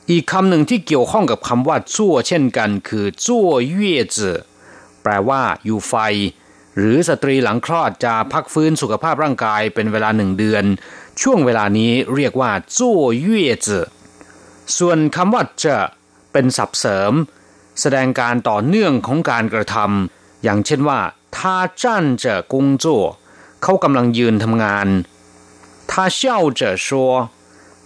[0.09, 4.37] อีกคำหนึ่งที่เกี่ยวข้องกับคำว่าจั่วเช่นกัน คือจั่วเย่จือ
[5.01, 5.93] แปลว่าอยู่ไฟ
[6.77, 10.65] หรือสตรีหลังคลอดจะพักฟื้นสุขภาพร่างกายเป็นเวลาหนึ่งเดือน
[11.21, 13.67] ช่วงเวลานี้เรียกว่าจู่เย่จ
[14.77, 15.77] ส่วนคำว่าจะ
[16.31, 17.13] เป็นสับเสริม
[17.81, 20.99] แสดงการต่อเนื่องของการกระทำอย่างเช่นว่า
[21.37, 22.85] ท่าจ้านจะกุงโจ
[23.63, 24.87] เขากำลังยืนทำงาน
[25.91, 27.11] ท่าเช่าจะชัว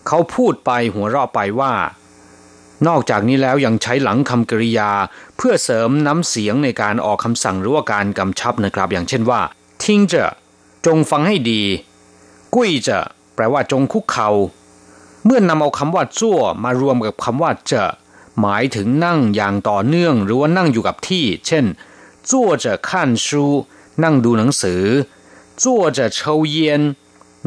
[0.07, 1.73] เขาพูดไปหัวเราะไปว่า
[2.87, 4.91] นอกจากนี้แล้วยังใช้หลังคำกริยา
[5.37, 9.41] เพื่อเสริมน้ำเสียงในการออกคำสั่งหรือว่าการกำชับนะครับ อย่างเช่นว่า
[9.83, 10.25] ทิ้งจะ
[10.85, 11.61] จงฟังให้ดี
[12.53, 12.97] กุ้ยจะ
[13.35, 14.29] แปลว่าจงคุกเขา่า
[15.25, 17.83] เมื่อนำเอาคำว่าจั่วมารวมกับคำว่าจะ
[18.41, 21.65] หมายถึงนั่งอย่างต่อเนื่อง หรือว่านั่งอยู่กับที่ เช่น
[22.31, 23.43] จั่วจะขั้นชู
[24.03, 24.83] นั่งดูหนังสือ
[25.63, 26.81] จั่วจะเชาเย็น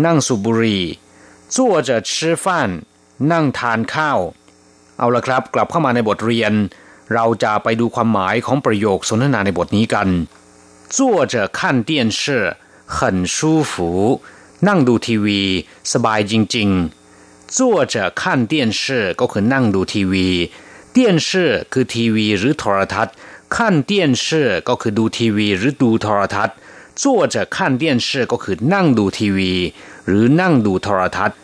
[0.05, 0.85] นั่งสูบบุหรี่
[1.55, 2.71] จั่วจะชื่อฟัน
[3.31, 4.21] นั่งทานข้าว
[4.98, 6.54] เอาละครับ กลับเข้ามาในบทเรียน
[7.14, 10.08] เราจะไปดูความหมายของประโยคสนทนาในบทนี้กัน
[10.96, 10.98] 坐
[11.34, 12.22] 着看电视
[12.96, 12.98] 很
[13.36, 13.38] 舒
[13.72, 13.74] 服
[14.68, 15.42] นั่งดูทีวี
[15.94, 17.58] สบายจริงๆ坐
[17.94, 18.84] 着看电视
[19.20, 20.28] ก็คือนั่งดูทีวี
[20.96, 21.30] 电视
[21.72, 23.14] คือทีวีหรือโทรทัศน์
[23.56, 23.58] 看
[23.90, 23.92] 电
[24.24, 24.26] 视
[24.68, 26.56] ก็คือดูทีวีหรือดูโทรทัศน์
[27.02, 27.04] 坐
[27.34, 29.54] 着看电视ก็คือนั่งดูทีวี
[30.08, 31.38] หรือนั่งดูโทรทัศน์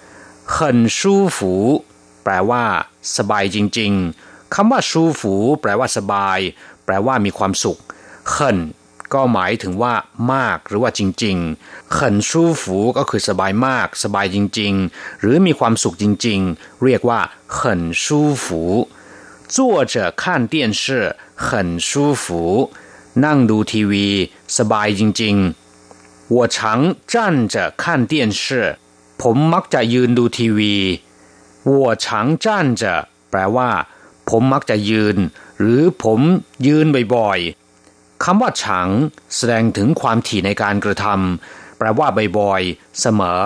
[0.56, 0.56] 很
[0.98, 1.00] 舒
[1.36, 1.38] 服
[2.24, 2.64] แปลว่า
[3.18, 6.40] สบายจริงๆ คำว่าชูฝูแปลว่าสบาย
[6.86, 7.80] แปลว่ามีความสุข
[8.30, 8.58] เขิน
[9.14, 9.94] ก็หมายถึงว่า
[10.34, 17.20] มากหรือว่าจริงๆเขินชูฝูก็คือสบายมาก สบายจริงๆ หรือมีความสุขจริงๆ เรียกว่า
[17.54, 18.62] เขินชูฝู
[19.54, 19.56] 坐
[19.94, 20.84] 着看电视
[21.48, 22.26] 很舒服
[23.26, 24.08] นั่งดูทีวี
[24.58, 26.58] สบายจริงๆ我常
[27.12, 27.14] 站
[27.54, 28.44] 着看电视
[29.22, 30.76] ผมมักจะยืนดูทีวี
[31.69, 32.95] วัวฉางจ้านจะ
[33.31, 33.71] แปลว่า
[34.31, 35.17] ผมมักจะยืน
[35.59, 36.21] หรือผม
[36.67, 38.89] ยืนบ่อยๆคำว่าฉาง
[39.37, 43.43] แสดงถึงความถี่ในการกระทำแปลว่าบ่อยๆเสมอ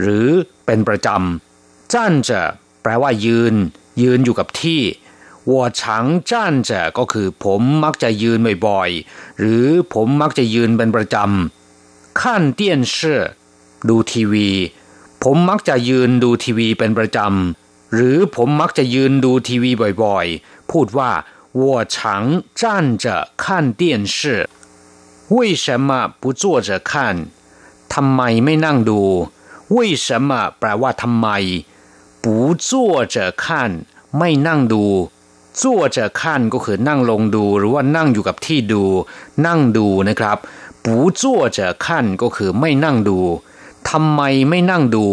[0.00, 0.28] หรือ
[0.66, 2.40] เป็นประจำจ้านจะ
[2.82, 3.54] แปลว่ายืน
[4.02, 4.80] ยืนอยู่กับที่
[5.50, 12.96] วัวฉังจ้านจะก็คือ ผมมักจะยืนบ่อยๆ หรือผมมักจะยืนเป็นประจำขั้นเตียนเช
[13.88, 14.50] ดูทีวี
[15.23, 19.71] ผมมักจะยืนดูทีวีเป็นประจำหรือผมมักจะยืนดูทีวี
[20.03, 21.11] บ่อยๆ พูดว่า
[21.63, 21.95] 我常
[22.59, 23.05] 站着
[23.41, 24.49] 看电视
[25.35, 25.89] 为什么
[26.21, 26.91] 不坐着看
[27.93, 29.01] ทำไมไม่นั่งดู
[29.75, 31.27] 为什么แปลว่าทำไม
[32.23, 32.25] 不
[32.67, 32.69] 坐
[33.15, 33.43] 着看
[34.17, 34.85] ไม่นั่งดู
[35.59, 35.63] 坐
[35.95, 36.21] 着看
[36.53, 38.83] ก็คือนั่งลงดู หรือว่านั่งอยู่กับที่ดู
[39.45, 40.37] นั่งดูนะครับ
[40.83, 41.21] พ 不坐
[41.57, 41.85] 着看
[42.21, 43.19] ก็คือไม่นั่งดู
[43.89, 45.07] ทำไมไม่นั่งดู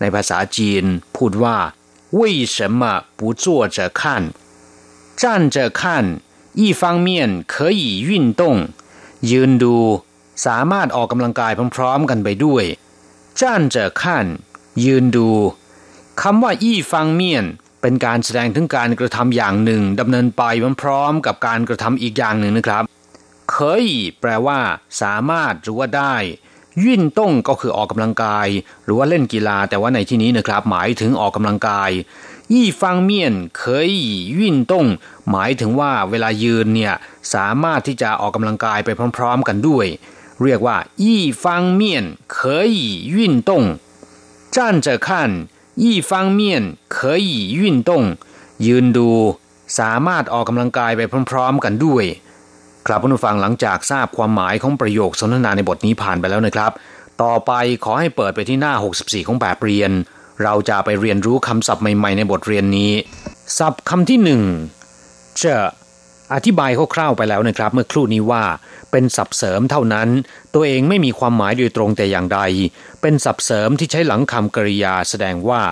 [0.00, 0.84] ในภาษาจีน
[1.16, 1.56] พูดว่า
[2.18, 2.20] 为
[2.54, 2.80] 什么
[3.18, 3.44] 不坐
[3.76, 4.00] 着看
[5.20, 5.22] 站
[5.54, 5.80] 着看
[6.60, 7.08] 一方面
[7.52, 8.42] 可以运动
[9.30, 9.76] ยืนดู
[10.46, 12.64] สามารถออกกำลังกายพร้อมๆกันไปด้วย
[13.40, 13.42] 站
[13.74, 14.02] 着看
[14.84, 15.30] ยืนดู
[16.22, 17.44] คำว่าอี้ฟังเมียน
[17.80, 20.42] เป็นการแสดงถึงการกระทำอย่างหนึ่งดำเนินไป
[20.82, 22.84] พร้อมกับการกระทำอีกอย่างหนึ่งนะครับ
[23.52, 23.84] เคย
[24.20, 24.58] แปลว่า
[25.02, 26.14] สามารถหรือว่าได้
[26.82, 28.48] ยื่นต้งก็คือออกกำลังกาย
[28.84, 31.90] หรือว่าเล่นกีฬาแต่ว่าในที่นี้นะครับ หมายถึงออกกำลังกาย
[32.52, 33.90] ยี่ฟังเมียนเคย
[34.38, 34.86] ยื่นต้ง
[35.30, 36.94] หมายถึงว่าเวลายืนเนี่ย
[37.34, 39.86] สามารถที่จะออกกำลังกายไปพร้อม ๆ กันด้วย
[40.42, 42.04] เรียกว่ายี่ฟังเมียน
[42.34, 42.70] เคย
[43.14, 43.64] ยื่นต้ง
[44.54, 45.08] 站着看
[45.82, 46.40] 一方面
[46.96, 47.30] 可以
[47.60, 47.90] 运动
[48.66, 49.10] ยืนดู
[49.78, 52.04] สามารถออกกำลังกายไปพร้อม ๆ กันด้วย
[52.86, 56.72] ครับผู้ฟังหลังจากทราบความหมายของประโยคสนทนาในบทนี้ผ่านไปแล้วนะครับ
[57.22, 57.52] ต่อไป
[57.84, 59.90] ขอให้เปิดไปที่หน้า 64 ของแบบเรียน
[60.42, 62.92] เราจะไปเรียนรู้คำศัพท์ใหม่ๆในบทเรียนนี้
[63.58, 64.42] ศัพท์คำที่หนึ่ง
[65.38, 65.64] เจอ
[66.34, 68.44] อธิบายคร่าวๆไปแล้วนะครับ เมื่อครู่นี้ว่า
[68.90, 70.08] เป็นศัพท์เสริมเท่านั้น
[70.54, 72.40] ตัวเองไม่มีความหมายโดยตรงแต่อย่างใด
[73.02, 75.62] เป็นศัพท์เสริมที่ใช้หลังคำกริยาแสดงว่า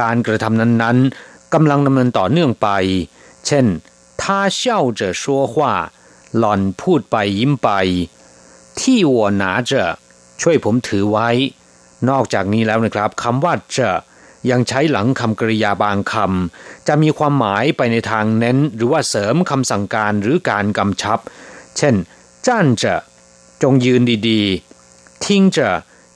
[0.00, 2.68] การกระทำนั้นๆกำลังดำเนินต่อเนื่องไป
[3.46, 3.66] เช่น
[4.20, 4.22] 他
[4.60, 4.60] 笑
[4.98, 5.54] 着说话
[6.37, 7.69] หล่อนพูดไปยิ้มไป
[8.81, 9.83] ที่วัวหนาจะ
[10.41, 11.29] ช่วยผมถือไว้
[12.09, 13.89] นอกจากนี้แล้วนะครับคำว่าจะ
[14.51, 21.19] ยังใช้หลังคำกริยาบางคำจะมีความหมายไปในทางเน้น หรือว่าเสริมคำสั่งการหรือการกำชับ
[21.77, 21.95] เช่น
[22.47, 22.95] จ้านจะ
[23.63, 25.69] จงยืนดีๆ ทิ้งจะ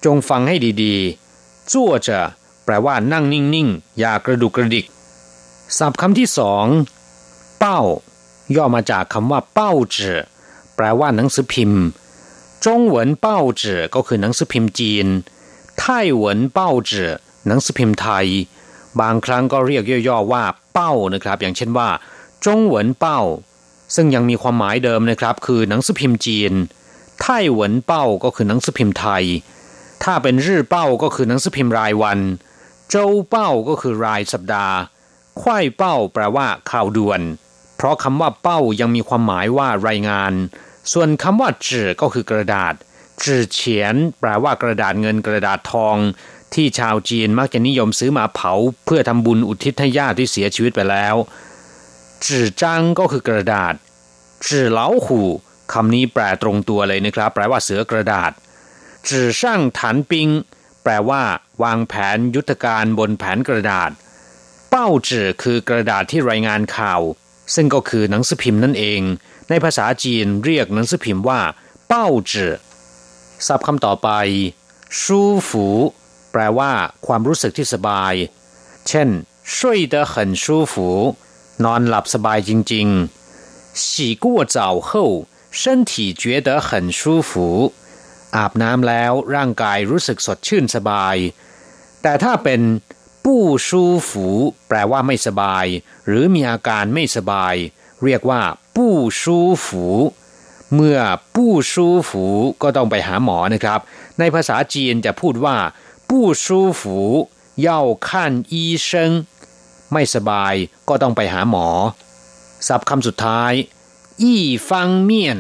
[0.06, 2.20] จงฟังให้ดีๆจั่วจะ
[2.66, 4.86] แปลว่านั่งนิ่งๆ อย่ากระดุกกระดิก
[5.78, 6.66] ศัพท์คำที่สอง
[7.60, 7.80] เป้า
[8.56, 10.20] ย่อมาจากคำว่าเป้าจือ
[10.76, 11.82] แปลว่าหนังสือพิมพ์
[12.66, 15.08] จงเหวินเป้าจือก็คือหนังสือพิมพ์จีน
[15.80, 17.12] ไต้หวนเป้าจือ
[17.48, 18.28] หนังสือพิมพ์ไทย
[19.00, 21.90] บางครั้งก็เรียกย่อๆว่าเป้านะครับ อย่างเช่นว่า
[22.46, 23.22] จงเหวินเป้า
[23.96, 26.54] ซึ่งยังมีความหมายเดิมนะครับ คือหนังสือพิมพ์จีน
[27.22, 29.26] ไต้หวนเป้าก็คือหนังสือพิมพ์ไทย
[30.04, 32.20] ถ้าเป็นรื่อเป้าก็คือหนังสือพิมพ์รายวัน
[32.90, 34.76] เจ้าเป้าก็คือรายสัปดาห์
[35.42, 37.22] ควายเป้าแปลว่าข่าวด่วน
[37.76, 40.34] เพราะคำว่าเป้ายังมีความหมายว่ารายงาน
[40.94, 42.74] ส่วนคำว่าจื่อก็คือกระดาษ
[43.24, 45.98] จื่อเฉียน แปลว่ากระดาษเงินกระดาษทอง
[46.54, 48.54] ที่ชาวจีนมักจะนิยมซื้อมาเผา
[48.86, 51.16] เพื่อทำบุญอุทิศให้ญาติที่เสียชีวิตไปแล้ว
[52.26, 53.74] จื่อจังก็คือกระดาษ
[54.48, 55.22] จื่อเหลาหู
[55.74, 58.32] คำนี้แปลตรงตัวเลยนะครับ แปลว่าเสือกระดาษ
[59.10, 60.30] จื่อช่างฐานปิง
[60.84, 61.22] แปลว่า
[61.64, 63.92] วางแผนยุทธการบนแผนกระดาษ
[64.70, 67.02] เป้าจื่อคือกระดาษที่รายงานข่าว
[67.55, 69.01] ซึ่งก็คือหนังสือพิมพ์นั่นเอง
[69.49, 71.41] ในภาษาจีนเรียกหนังสือพิมพ์ว่า
[71.89, 72.55] เป้าจื่อ
[73.47, 74.09] ศัพท์คำต่อไป
[75.01, 75.67] ชูฝู
[76.33, 76.73] แปลว่า
[77.07, 78.15] ความรู้สึกที่สบาย
[78.89, 79.09] เช่น
[79.55, 79.57] 睡
[79.93, 80.75] 得很舒服
[81.65, 83.85] นอนหลับสบายจริงๆ洗
[84.23, 84.91] 过澡后
[85.61, 85.93] 身体
[86.23, 87.33] 觉得很舒服
[88.37, 91.17] อาบน้ำแล้วร่างกายรู้สึกสดชื่นสบาย
[92.03, 92.61] แต่ถ้าเป็น
[93.30, 94.28] ปู้ชูฝู
[94.68, 95.66] แปลว่าไม่สบาย
[96.08, 97.56] หรือมีอาการไม่สบาย
[98.04, 98.42] เรียกว่า
[98.76, 99.86] ปู้ชูฝู
[100.74, 101.00] เมื่อ
[101.36, 102.26] ปู้ชูฝู
[102.62, 103.80] ก็ต้องไปหาหมอนะครับ
[104.20, 105.58] ในภาษาจีนจะพูดว่า
[106.10, 106.98] ปู้ชูฝู
[107.62, 109.12] เย่าขั้นอีเซิง
[109.92, 110.54] ไม่สบาย
[110.90, 111.68] ก็ต้องไปหาหมอ
[112.68, 113.54] ศัพท์คำสุดท้าย
[114.22, 115.40] อี้ฟังเมียน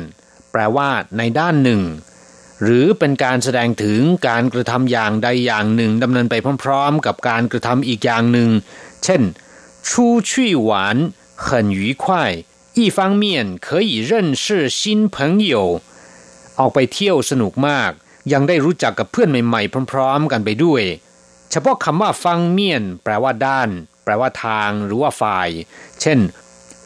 [0.52, 1.82] แปลว่าในด้านหนึ่ง
[2.63, 8.51] หรือเป็นการแสดงถึงการกระทำอย่างใดอย่างหนึ่งดำเนินไปพร้อมๆ กับการกระทำอีกอย่างหนึ่ง
[9.05, 9.23] เช่น
[9.89, 9.91] 出
[10.29, 10.31] 去
[10.69, 10.71] 玩
[11.45, 11.47] 很
[11.79, 12.05] 愉快
[12.79, 13.25] 一方面
[13.67, 14.45] 可以认识
[14.79, 14.81] 新
[15.15, 15.17] 朋
[15.53, 15.55] 友
[16.59, 17.91] ออกไปเที่ยวสนุกมาก
[18.33, 20.83] ยังได้รู้จักกับเพื่อนใหม่ๆ พร้อมๆ กันไปด้วย
[21.51, 23.69] เฉพาะคำว่าฟังเมียนแปลว่าด้าน
[24.05, 25.49] แปลว่าทางหรือว่าฝ่าย
[26.01, 26.19] เช่น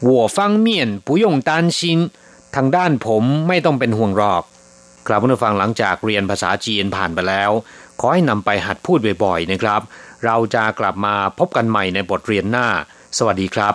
[0.07, 0.67] 我方面
[1.07, 1.79] 不用担心
[2.55, 4.43] ทางด้านผมไม่ต้องเป็นห่วงหรอก
[5.06, 7.50] ครับผู้ฟังหลังจากเรียนภาษาจีนผ่านไปแล้ว
[8.00, 9.80] ขอให้นำไปหัดพูดบ่อยๆนะครับ
[10.24, 12.66] เราจะกลับมาพบกันใหม่ในบทเรียนหน้า
[13.18, 13.74] สวัสดีครับ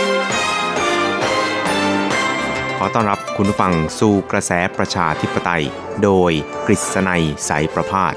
[2.81, 5.63] อต้อนรับคุณผู้ฟังสู่กระแสประชาธิปไตย
[6.03, 6.31] โดย
[6.67, 8.15] กฤษณัยสายประพาส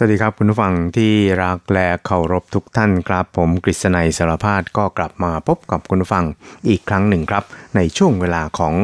[0.00, 6.24] สวัสดีครับคุณผู้ฟังที่รักและเคารพทุกท่านครับ ผมกฤษณัยสารพาดก็กลับมาพบกับคุณผู้ฟัง
[6.68, 7.44] อีกครั้งหนึ่งครับ
[7.76, 8.74] ในช่วงเวลาของ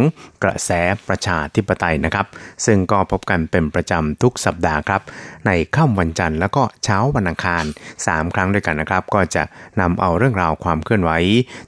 [0.42, 0.70] กระแส
[1.08, 2.26] ประชาธิปไตยนะครับ
[2.66, 5.02] ซึ่งก็พบกันเป็นประจำทุกสัปดาห์ครับ
[5.46, 7.64] ในค่ำวันจันทร์แล้วก็เช้าวันอังคาร
[7.98, 9.42] 3 ครั้งด้วยกันนะครับ ก็จะ
[9.80, 11.10] นำเอาเรื่องราวความเคลื่อนไหว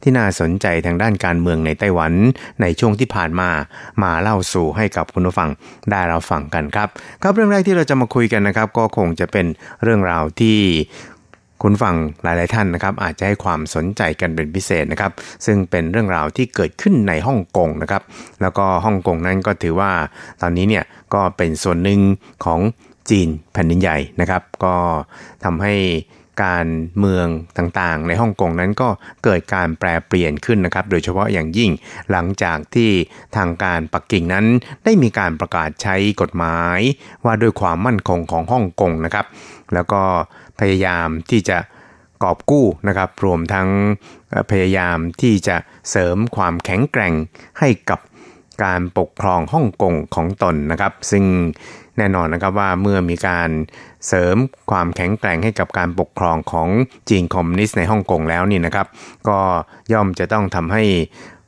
[0.02, 2.12] ที่น่าสนใจทางด้านการเมืองในไต้หวัน
[2.62, 3.50] ในช่วงที่ผ่านมา
[4.02, 5.50] มาเล่าสู่ให้กับคุณผู้ฟัง
[5.90, 6.88] ได้เราฟังกันครับ
[7.22, 9.46] ครับเรื่องแรกที่เราจะมาคุยกันนะครับ ก็คงจะเป็น
[9.82, 10.58] เรื่องราวที่
[11.62, 15.12] คุณฟังหลาย ๆ ท่านนะครับอาจจะให้ความสนใจกันเป็นพิเศษนะครับ
[15.46, 18.02] ซึ่งเป็นเรื่องราวที่เกิดขึ้นในฮ่องกงนะครับ
[18.42, 19.92] แล้วก็ฮ่องกงนั้นก็ถือว่า
[20.42, 22.00] ตอนนี้เนี่ยก็เป็นส่วนหนึ่ง
[22.44, 22.60] ของ
[23.10, 24.76] จีนแผ่นดินใหญ่นะครับ ก็
[25.44, 25.74] ทำให้
[26.44, 27.26] การเมือง
[27.58, 28.88] ต่างๆ ในฮ่องกงนั้นก็
[29.24, 31.70] เกิดการแปรเปลี่ยนขึ้นนะครับ โดยเฉพาะอย่างยิ่ง
[32.10, 32.90] หลังจากที่
[33.36, 34.46] ทางการปักกิ่งนั้น
[34.84, 36.80] ได้มีการประกาศใช้กฎหมาย
[37.24, 39.26] ว่าด้วยความมั่นคงของฮ่องกงนะครับ
[39.74, 40.02] แล้วก็
[40.60, 41.58] พยายามที่จะ
[42.22, 43.68] กอบกู้นะครับ รวมทั้ง
[44.50, 45.56] พยายามที่จะ
[45.90, 47.12] เสริมความแข็งแกร่ง
[47.60, 48.00] ให้กับ
[48.64, 51.24] การปกครองฮ่องกงของตนนะครับ ซึ่ง
[51.98, 53.50] แน่นอนนะครับว่าเมื่อมีการ
[54.06, 54.36] เสริม
[54.70, 56.68] ความแข็งแกร่งให้กับการปกครองของ
[57.08, 58.86] จีนคอมมิวนิสต์ในฮ่องกงแล้วนี่นะครับ
[59.28, 59.38] ก็
[59.92, 60.84] ย่อมจะต้องทำให้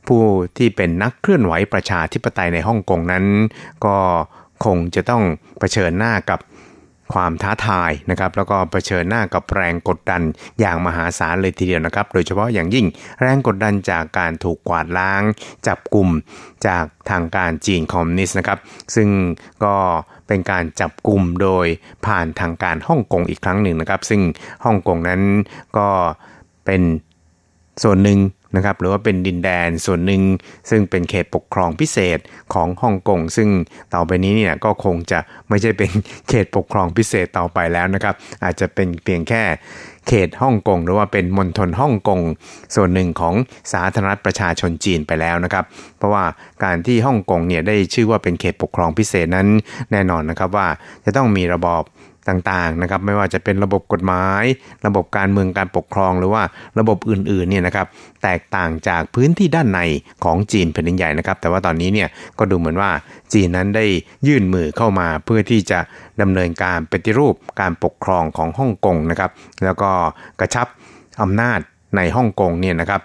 [0.06, 0.22] ผู้
[0.58, 3.24] ที่เป็นนักเคลื่อนไหวประชาธิปไตยในฮ่องกงนั้น
[3.84, 3.96] ก็
[4.64, 5.22] คงจะต้อง
[5.58, 6.40] เผชิญหน้ากับ
[7.12, 10.22] ความท้าทายนะครับแล้วก็เผชิญหน้ากับแรงกดดัน
[10.60, 12.86] อย่างมหาศาลเลยทีเดียวนะครับ โดยเฉพาะอย่างยิ่ง
[13.20, 15.22] แรงกดดันจากการถูกกวาดล้าง
[15.66, 16.08] จับกลุ่ม
[16.66, 18.58] จากทางการจีนคอมมิวนิสต์นะครับ
[18.94, 19.08] ซึ่ง
[19.64, 19.74] ก็
[20.26, 21.66] เป็นการจับกลุ่มโดย
[22.06, 24.20] ผ่านทางการฮ่องกงอีกครั้งหนึ่งนะครับ ซึ่ง
[24.64, 25.20] ฮ่องกงนั้น
[25.76, 25.88] ก็
[26.64, 26.82] เป็น
[27.82, 28.18] ส่วนหนึ่ง
[28.56, 30.22] นะครับหรือว่าเป็นดินแดนส่วนหนึ่ง
[30.70, 32.18] ซึ่งเป็นเขตปกครองพิเศษ
[32.54, 33.48] ของฮ่องกงซึ่ง
[33.94, 35.90] ต่อไปนี้เนี่ยก็คงจะไม่ใช่เป็น
[36.28, 39.42] เขตปกครองพิเศษต่อไปแล้วนะครับ อาจจะเป็นเพียงแค่
[40.08, 42.20] เขตฮ่องกงหรือว่าเป็นมณฑลฮ่องกง
[42.74, 43.34] ส่วนหนึ่งของ
[43.72, 45.64] สาธารณรัฐประชาชนจีนไปแล้วนะครับ
[45.98, 46.24] เพราะว่า
[46.64, 49.48] การที่ฮ่องกงเนี่ยได้ชื่อว่าเป็นเขตปกครองพิเศษนั้น
[49.92, 50.68] แน่นอนนะครับว่า
[51.04, 51.82] จะต้องมีระบอบ
[52.28, 54.44] ต่างๆนะครับไม่ว่าจะเป็นระบบกฎหมาย
[54.86, 56.42] ระบบการเมืองการปกครองหรือว่า
[56.78, 57.86] ระบบอื่นๆเนี่ยนะครับ
[58.22, 59.80] แตกต่างจากพื้นที่ด้านใน
[60.24, 62.90] ของจีนแผ่นดินใหญ่นะครับ แต่ว่าตอนนี้เนี่ยก็ดูเหมือนว่า
[63.32, 63.84] จีนนั้นได้
[64.26, 65.78] ยื่นมือเข้ามาเพื่อที่จะ
[66.20, 69.30] ดำเนินการปฏิรูปการปกครองของฮ่องกงนะครับ
[69.64, 69.90] แล้วก็
[70.40, 70.66] กระชับ
[71.22, 71.58] อำนาจ
[71.96, 73.00] ในฮ่องกงเนี่ยนะครับ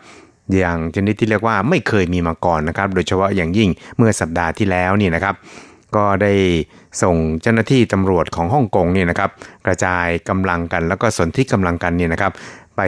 [0.58, 5.36] อย่างชนิดที่เรียกว่าไม่เคยมีมาก่อนนะครับ โดยเฉพาะอย่างยิ่งเมื่อสัปดาห์ที่แล้วนี่นะครับ
[5.98, 6.34] ก็ได้
[7.02, 9.30] ส่งเจ้าหน้าที่ตำรวจของฮ่องกงเนี่ยนะครับ
[9.66, 12.32] กระจายกำลังกันแล้วก็สนที่กำลังกันเนี่ยนะครับ
[12.78, 12.82] ไป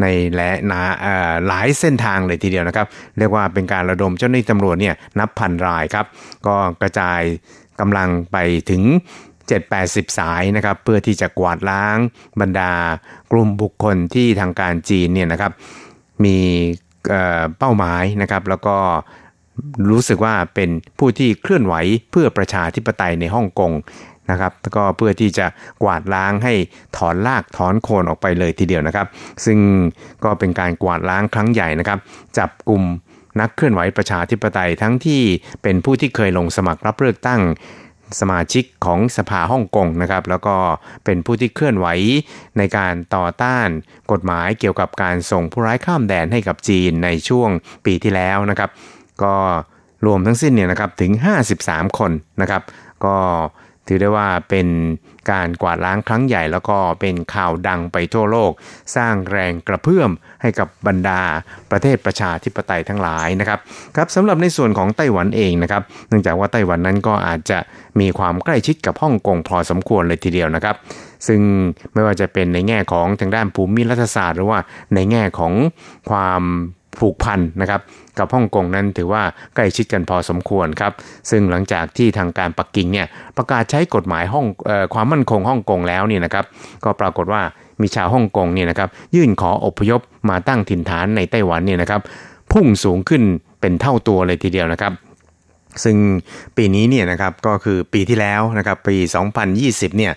[0.00, 0.80] ในและนา
[1.46, 2.86] หลายเส้นทางเลยทีเดียวนะครับ
[3.18, 6.06] เรียกว่าเป็นการระดมเจ้าหน้าที่ตำรวจเนี่ยนับพันรายครับ
[6.46, 7.20] ก็กระจาย
[7.80, 8.36] กำลังไป
[8.70, 8.82] ถึง
[9.50, 11.98] 7-80 สายนะครับ เพื่อที่จะกวาดล้าง
[12.40, 12.72] บรรดา
[13.32, 15.52] กลุ่มบุคคลที่ทางการจีนเนี่ยนะครับ
[16.24, 16.36] มี
[17.58, 18.76] เป้าหมายนะครับ แล้วก็
[19.90, 21.74] รู้สึกว่าเป็นผู้ที่เคลื่อนไหว
[22.10, 23.72] เพื่อประชาธิปไตยในฮ่องกง
[24.30, 25.46] นะครับก็เพื่อที่จะ
[25.82, 26.54] กวาดล้างให้
[26.96, 29.06] ถอนลากถอนโคนออกไปเลยทีเดียวนะครับ
[29.44, 29.58] ซึ่ง
[30.24, 31.98] ก็เป็นการกวาดล้างครั้งใหญ่นะครับ
[32.38, 32.82] จับกลุ่ม
[33.40, 35.22] นักเคลื่อนไหวประชาธิปไตยทั้งที่
[35.62, 37.40] เป็นผู้ที่เคยลงสมัครรับเลือกตั้ง
[38.20, 40.56] สมาชิกของสภาฮ่องกงนะครับ แล้วก็
[41.04, 41.86] เป็นผู้ที่เคลื่อนไหว
[42.58, 43.68] ในการต่อต้าน
[44.12, 47.50] กฎหมายเกี่ยวกับการส่งผู้ร้ายข้ามแดนให้กับจีนในช่วง
[47.86, 48.70] ปีที่แล้วนะครับ
[49.24, 49.34] ก็
[50.06, 51.12] รวมทั้งสิ้นเนี่ยนะครับถึง
[51.56, 52.62] 53 คนนะครับ
[53.04, 53.16] ก็
[53.86, 54.68] ถือได้ว่าเป็น
[55.30, 58.52] การกวาดล้างครั้งใหญ่แล้วก็เป็นข่าวดังไปทั่วโลก
[58.96, 60.10] สร้างแรงกระเพื่อม
[60.42, 61.22] ให้กับบรรดา
[61.70, 63.58] ประเทศประชาธิปไตยทั้งหลายนะครับ
[63.96, 67.58] ครับสำหรับในส่วนของไต้หวันเองนะครับ เนื่องจากว่าไต้หวันนั้นก็อาจจะ
[68.00, 70.76] มีความใกล้ชิดกับฮ่องกงพอสมควรเลยทีเดียวนะครับ
[71.26, 71.40] ซึ่ง
[71.92, 74.58] ไม่ว่าจะเป็นในแง่ของทางด้านภูมิรัฐศาสตร์ หรือว่า
[74.94, 75.52] ในแง่ของ
[76.10, 76.42] ความ
[76.98, 77.80] ผูกพันนะครับ
[78.18, 79.22] กับฮ่องกงนั้นถือว่า
[79.54, 80.92] ใกล้ชิดกันพอสมควรครับ
[81.30, 84.46] ซึ่งหลังจากที่ทางการปักกิ่งเนี่ยประกาศใช้กฎหมายห้อง
[84.94, 86.44] ความมั่นคงฮ่องกงแล้วนี่นะครับ
[86.84, 87.42] ก็ปรากฏว่า
[87.80, 92.00] มีชาวฮ่องกงเนี่ยนะครับยื่นขออพยพมาตั้งถิ่นฐานในไต้หวันเนี่ยนะครับ
[92.52, 93.22] พุ่งสูงขึ้น
[93.60, 94.92] เป็นเท่าตัวเลยทีเดียวนะครับ
[95.84, 95.96] ซึ่ง
[96.56, 98.96] ปีนี้เนี่ยนะครับก็คือปีที่แล้วนะครับปี
[99.46, 100.12] 2020 เนี่ย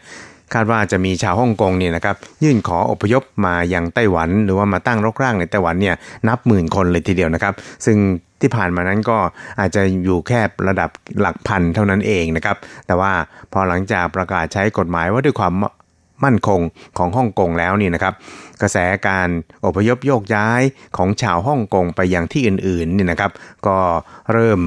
[0.54, 5.96] คาดว่าจะมีชาวฮ่องกงเนี่ยนะครับยื่นขออพยพมาอย่างไต้หวัน หรือว่ามาตั้งรกรากในไต้หวันเนี่ย
[6.28, 7.54] นับหมื่นคนเลยทีเดียวนะครับ
[7.86, 7.98] ซึ่ง
[8.42, 9.18] ที่ผ่านมานั้นก็
[9.60, 10.90] อาจจะอยู่แค่ระดับ
[11.20, 13.12] หลักพันเท่านั้นเองนะครับ แต่ว่า
[13.54, 15.54] พอหลังจากประกาศใช้กฎหมายว่าด้วยความ
[16.24, 16.62] มั่นคง
[16.98, 18.14] ของฮ่องกงแล้วนี่นะครับ
[18.62, 18.78] กระแส
[19.08, 19.30] การ
[19.66, 20.62] อพยพโยกย้าย
[20.98, 23.32] ของชาวฮ่องกงไปยังที่อื่นๆนี่นะครับ
[23.68, 23.78] ก็
[24.34, 24.60] เริ่ม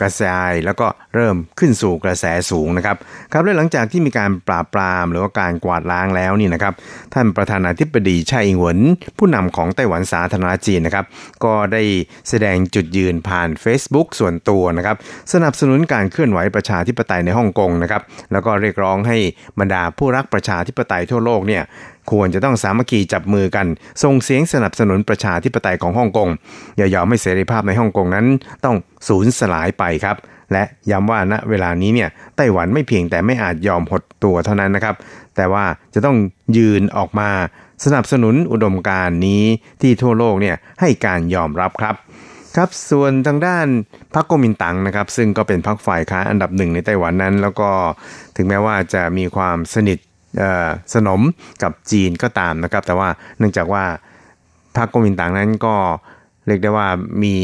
[0.00, 2.96] กระจายแล้วก็เริ่มขึ้นสู่กระแสสูงนะครับ
[3.32, 6.74] ครับและหลังจากที่มีการปราบปรามหรือว่าการกวาดล้างแล้วนี่นะครับ
[7.14, 8.80] ท่านประธานาธิบดีไช่อิงเหวิน
[9.18, 11.06] ผู้นำของไต้หวันสาธารณจีนนะครับ
[11.44, 11.82] ก็ได้
[12.28, 14.96] แสดงจุดยืนผ่าน Facebook ส่วนตัวนะครับ
[15.32, 19.18] สนับสนุนการเคลื่อนไหวประชาธิปไตยในฮ่องกงนะครับ แล้วก็เรียกร้องให้
[19.58, 21.62] บรรดาผู้รักประชาธิปไตยทั่วโลกเนี่ย
[22.10, 23.66] ควรจะต้องสามัคคีจับมือกัน
[24.02, 26.28] ส่งเสียงสนับสนุนประชาธิปไตยของฮ่องกง
[26.76, 28.26] อย่ายอมให้เสรีภาพในฮ่องกงนั้น
[28.64, 28.76] ต้อง
[29.08, 30.16] สูญสลายไปครับ
[30.52, 34.94] และย้ำว่าณเวลานี้เนี่ยไต้หวันไม่เพียงแต่ไม่อาจยอมหดตัวเท่านั้นนะครับ
[35.36, 36.16] แต่ว่าจะต้อง
[36.56, 37.30] ยืนออกมา
[37.84, 39.44] สนับสนุนอุดมการณ์นี้
[39.80, 41.94] ที่ทั่วโลกเนี่ยให้การยอมรับครับ
[42.56, 43.66] ครับส่วนทางด้าน
[44.14, 47.70] พรรคกมินตังนะครับ ซึ่งก็เป็นพรรคฝ่ายค้านอันดับหนึ่งในไต้หวันนั้น แล้วก็
[48.36, 49.98] ถึงแม้ว่าจะมีความสนิท
[50.94, 51.20] สนม
[51.62, 53.08] กับจีนก็ตามนะครับ แต่ว่า
[53.38, 53.84] เนื่องจากว่า
[54.76, 55.76] พรรคกมินตังนั้นก็
[56.46, 56.88] เรียกได้ว่า
[57.24, 57.36] มี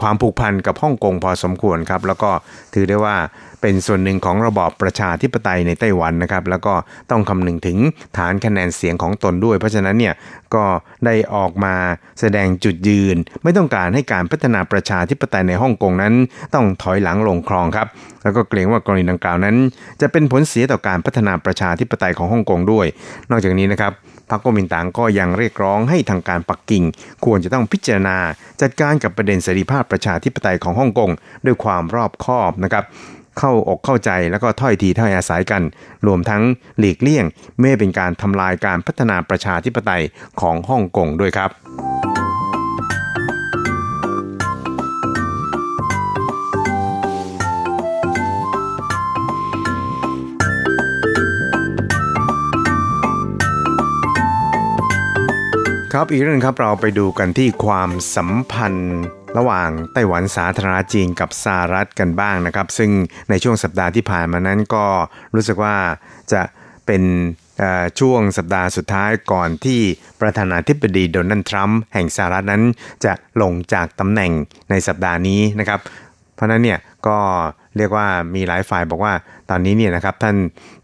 [0.00, 2.30] ความผูกพันกับฮ่องกงพอสมควรครับ แล้วก็
[2.74, 3.16] ถือได้ว่า
[3.60, 6.74] เป็นส่วนหนึ่งของระบอบประชาธิปไตยในไต้หวันนะครับ แล้วก็
[7.10, 7.78] ต้องคำนึงถึง
[8.16, 10.14] ฐานคะแนนเสียงของตนด้วย เพราะฉะนั้นเนี่ย
[10.54, 10.64] ก็
[11.06, 11.74] ได้ออกมา
[12.20, 16.14] แสดงจุดยืน ไม่ต้องการให้การพัฒนาประชาธิปไตยในฮ่องกงนั้น
[16.54, 17.86] ต้องถอยหลังลงคลองครับ
[18.22, 19.56] แล้วก็เกรงว่ากรณีดังกล่าวนั้น
[20.00, 22.86] จะเป็นผลเสียต่อการพัฒนาประชาธิปไตยของฮ่องกงด้วย
[23.30, 23.92] นอกจากนี้นะครับ
[24.30, 26.84] พรรคก๊กมินตั๋งก็ยังเรียกร้องให้ทางการปักกิ่ง
[27.24, 28.16] ควรจะต้องพิจารณา
[28.60, 31.10] จัดการกับประเด็นเสรีภาพประชาธิปไตยของฮ่องกง
[31.46, 32.84] ด้วยความรอบคอบนะครับ
[33.38, 35.62] เข้าอกเข้าใจแล้วก็ถ้อยทีถ้อยอาศัยกัน
[36.06, 36.42] รวมทั้ง
[36.78, 37.24] หลีกเลี่ยง
[37.60, 40.02] ไม่เป็นการทำลายการพัฒนาประชาธิปไตย
[40.40, 41.50] ของฮ่องกงด้วยครับ
[55.96, 62.90] ครับอีกเรื่องครับเราไปดูกันที่ความสัมพันธ์ ระหว่างไต้หวันสาธารณจีนกับสหรัฐกันบ้างนะครับ ซึ่ง
[63.30, 64.84] ในช่วงสัปดาห์ที่ผ่านมานั้นก็
[65.34, 65.76] รู้สึกว่า
[66.32, 66.42] จะ
[66.86, 67.02] เป็น
[68.00, 69.80] ช่วงสัปดาห์สุดท้ายก่อนที่
[70.20, 72.62] ประธานาธิบดีโดนัลด์ทรัมป์แห่งสหรัฐนั้น
[73.04, 73.12] จะ
[73.42, 74.32] ลงจากตำแหน่ง
[74.70, 75.80] ในสัปดาห์นี้นะครับ
[76.34, 77.18] เพราะนั้นเนี่ยก็
[77.76, 79.14] เรียกว่ามีหลายฝ่ายบอกว่า
[79.50, 80.36] ตอนนี้เนี่ยนะครับท่าน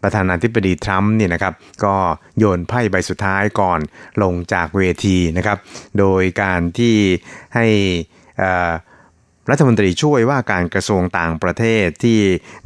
[0.03, 1.53] ประธานาธิบดีทรัมป์เนี่ยนะครับ
[1.85, 1.95] ก็
[2.37, 3.79] โยนไพ่ใบสุดท้ายก่อน
[4.23, 5.57] ลงจากเวทีนะครับ
[5.99, 6.95] โดยการที่
[7.55, 7.67] ให้
[9.51, 12.19] รัฐมนตรีช่วยว่าการกระทรวงต่างประเทศที่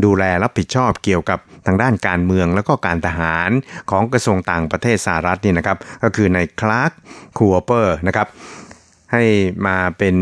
[0.06, 3.50] ดูแลรับผิดชอบเกี่ยวกับทางด้านการเมืองแล้วก็การทหาร
[3.92, 6.92] ของกระทรวงต่างประเทศสหรัฐนี่นะครับ ก็คือในคลาร์ก
[7.38, 8.28] คูเปอร์นะครับ
[9.12, 9.24] ให้
[9.68, 10.16] มาเป็น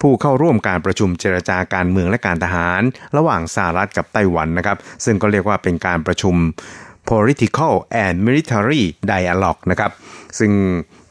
[0.00, 2.82] ผู้เข้าร่วมการประชุมเจรจาการเมืองและการทหาร
[3.16, 6.36] ระหว่างสหรัฐกับไต้หวันนะครับ ซึ่งก็เรียกว่าเป็นการประชุม
[7.10, 7.74] political
[8.04, 8.82] and military
[9.12, 9.92] dialogue นะครับ
[10.38, 10.52] ซึ่ง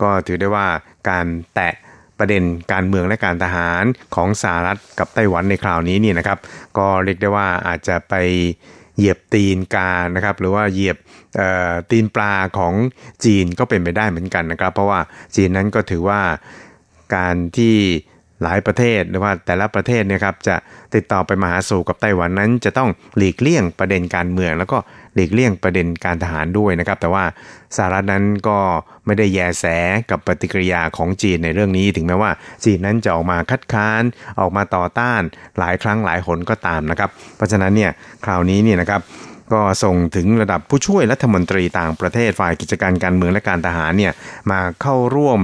[0.01, 0.67] ก็ถือได้ว่า
[1.09, 1.73] การแตะ
[2.19, 3.83] ประเด็นการเมืองและการทหาร
[4.15, 6.39] ของสหรัฐกับไต้หวันในคราวนี้นี่นะครับ
[6.77, 8.13] ก็เรียกได้ว่าอาจจะไป
[8.97, 10.97] เหยียบตีนกานะครับหรือว่าเหยียบ
[11.91, 12.73] ตีนปลาของ
[13.25, 14.99] จีนก็เป็นไปได้เหมือนกันนะครับ เพราะว่า
[15.35, 16.21] จีนนั้นก็ถือว่า
[17.15, 17.75] การที่
[18.43, 20.55] หลายประเทศหรือว่าแต่ละประเทศเนี่ยครับจะ
[20.95, 24.77] ติดต่อไปมาหาสู่กับไต้หวันนั้น จะต้องหลีกเลี่ยงประเด็นการเมือง แล้วก็
[25.15, 27.23] หลีกเลี่ยงประเด็นการทหารด้วยนะครับ แต่ว่า
[27.75, 28.57] สหรัฐนั้นก็
[29.05, 29.65] ไม่ได้แยแส
[30.09, 32.31] กับปฏิกิริยาของจีนในเรื่องนี้ ถึงแม้ว่า
[32.63, 34.03] จีนนั้นจะออกมาคัดค้าน
[34.39, 35.21] ออกมาต่อต้าน
[35.59, 37.91] หลายครั้งหลายหนก็ตามนะครับ เพราะฉะนั้นเนี่ย
[38.25, 39.01] คราวนี้เนี่ยนะครับ
[39.51, 44.13] ก็ส่งถึงระดับผู้ช่วยรัฐมนตรีต่างประเทศฝ่ายกิจการการเมืองและการทหารเนี่ย
[44.51, 45.39] มาเข้าร่วม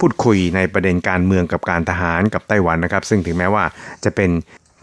[0.00, 3.64] พูดคุยในประเด็นการเมืองกับการทหารกับไต้หวันนะครับ ซึ่งถึงแม้ว่า
[4.04, 4.30] จะเป็น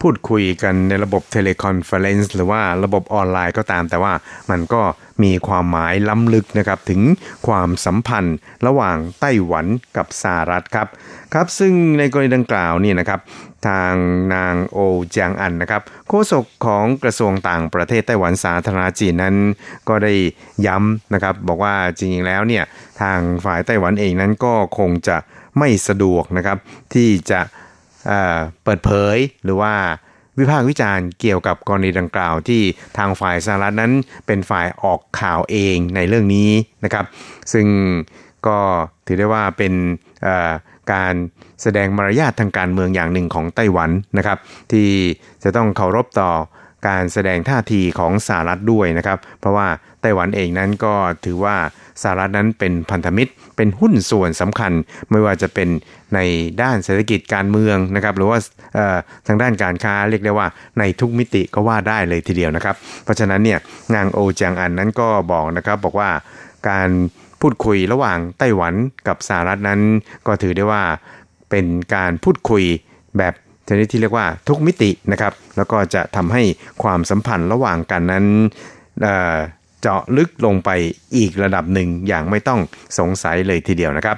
[0.04, 4.12] พูดคุยกันในระบบ teleconference หรือว่าระบบออนไลน์ก็ตาม แต่ว่า
[4.50, 4.82] มันก็
[5.22, 7.00] มีความหมายล้ำลึกนะครับ ถึง
[7.46, 9.66] ความสัมพันธ์ระหว่างไต้หวัน
[9.96, 10.88] กับสหรัฐครับ
[11.34, 13.20] ครับ ซึ่งในกรณีดังกล่าวนี่นะครับ
[13.68, 13.94] ทาง
[14.34, 19.36] นางโอวเจียงอันนะครับโฆษกของกระทรวงต่างประเทศไต้หวันสาธารณรัฐจีนนั้น
[19.88, 20.14] ก็ได้
[20.66, 22.64] ย้ำนะครับบอกว่าจริงๆแล้วเนี่ย
[23.00, 25.16] ทางฝ่ายไต้หวันเองนั้นก็คงจะ
[25.58, 26.58] ไม่สะดวกนะครับ
[26.94, 27.40] ที่จะ
[28.64, 29.74] เปิดเผยหรือว่า
[30.38, 32.62] วิพากษ์วิจารณ์เกี่ยวกับกรณีดังกล่าวที่
[32.98, 33.92] ทางฝ่ายสหรัฐนั้น
[34.26, 36.50] เป็นฝ่ายออกข่าวเองในเรื่องนี้
[36.84, 37.04] นะครับ
[37.52, 37.66] ซึ่ง
[38.46, 38.58] ก็
[39.06, 39.74] ถือได้ว่าเป็น
[40.92, 41.14] การ
[41.62, 44.38] แสดงมารยาททางการเมืองอย่างหนึ่งของไต้หวันนะครับ
[44.72, 44.88] ที่
[45.44, 46.30] จะต้องเคารพต่อ
[46.88, 49.68] การแสดงท่าทีของสหรัฐด้วยนะครับ เพราะว่า
[50.00, 50.94] ไต้หวันเองนั้นก็
[51.24, 51.56] ถือว่า
[52.02, 54.72] สหรัฐนั้นเป็นพันธมิตร เป็นหุ้นส่วนสำคัญ
[55.10, 55.68] ไม่ว่าจะเป็น
[56.14, 56.18] ใน
[56.62, 58.38] ด้านเศรษฐกิจการเมืองนะครับ หรือว่า
[59.26, 60.46] ทางด้านการค้าเรียกได้ว่า
[60.78, 63.58] ในทุกมิติก็ว่าได้เลยทีเดียวนะครับ เพราะฉะนั้นเนี่ย
[63.94, 66.10] นางโอจางอันนั้นก็บอกนะครับบอกว่า
[66.68, 66.88] การ
[67.40, 68.74] พูดคุยระหว่างไต้หวัน
[69.08, 69.80] กับสหรัฐนั้น
[70.26, 70.82] ก็ถือได้ว่า
[71.50, 72.64] เป็นการพูดคุย
[73.18, 73.34] แบบ
[73.68, 76.42] ชนิดที่เรียกว่าทุกมิตินะครับ แล้วก็จะทำให้
[76.82, 78.24] ความสัมพันธ์ระหว่างกันนั้น
[79.82, 80.70] เจาะลึกลงไป
[81.16, 82.60] อีกระดับหนึ่งอย่างไม่ต้อง
[82.98, 84.16] สงสัยเลยทีเดียวนะครับ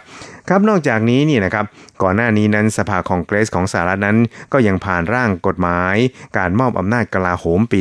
[0.48, 1.64] ครับนอกจากนี้นี่นะครับ
[2.02, 4.18] ก่อนหน้านี้นั้นสภาคองเกรสของสหรัฐนั้น
[4.52, 5.96] ก็ยังผ่านร่างกฎหมาย
[6.38, 7.80] การมอบอำนาจกลาโหมปี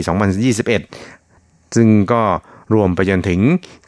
[0.67, 2.23] 2021 ซึ่งก็
[2.73, 3.39] รวมไปจนถึง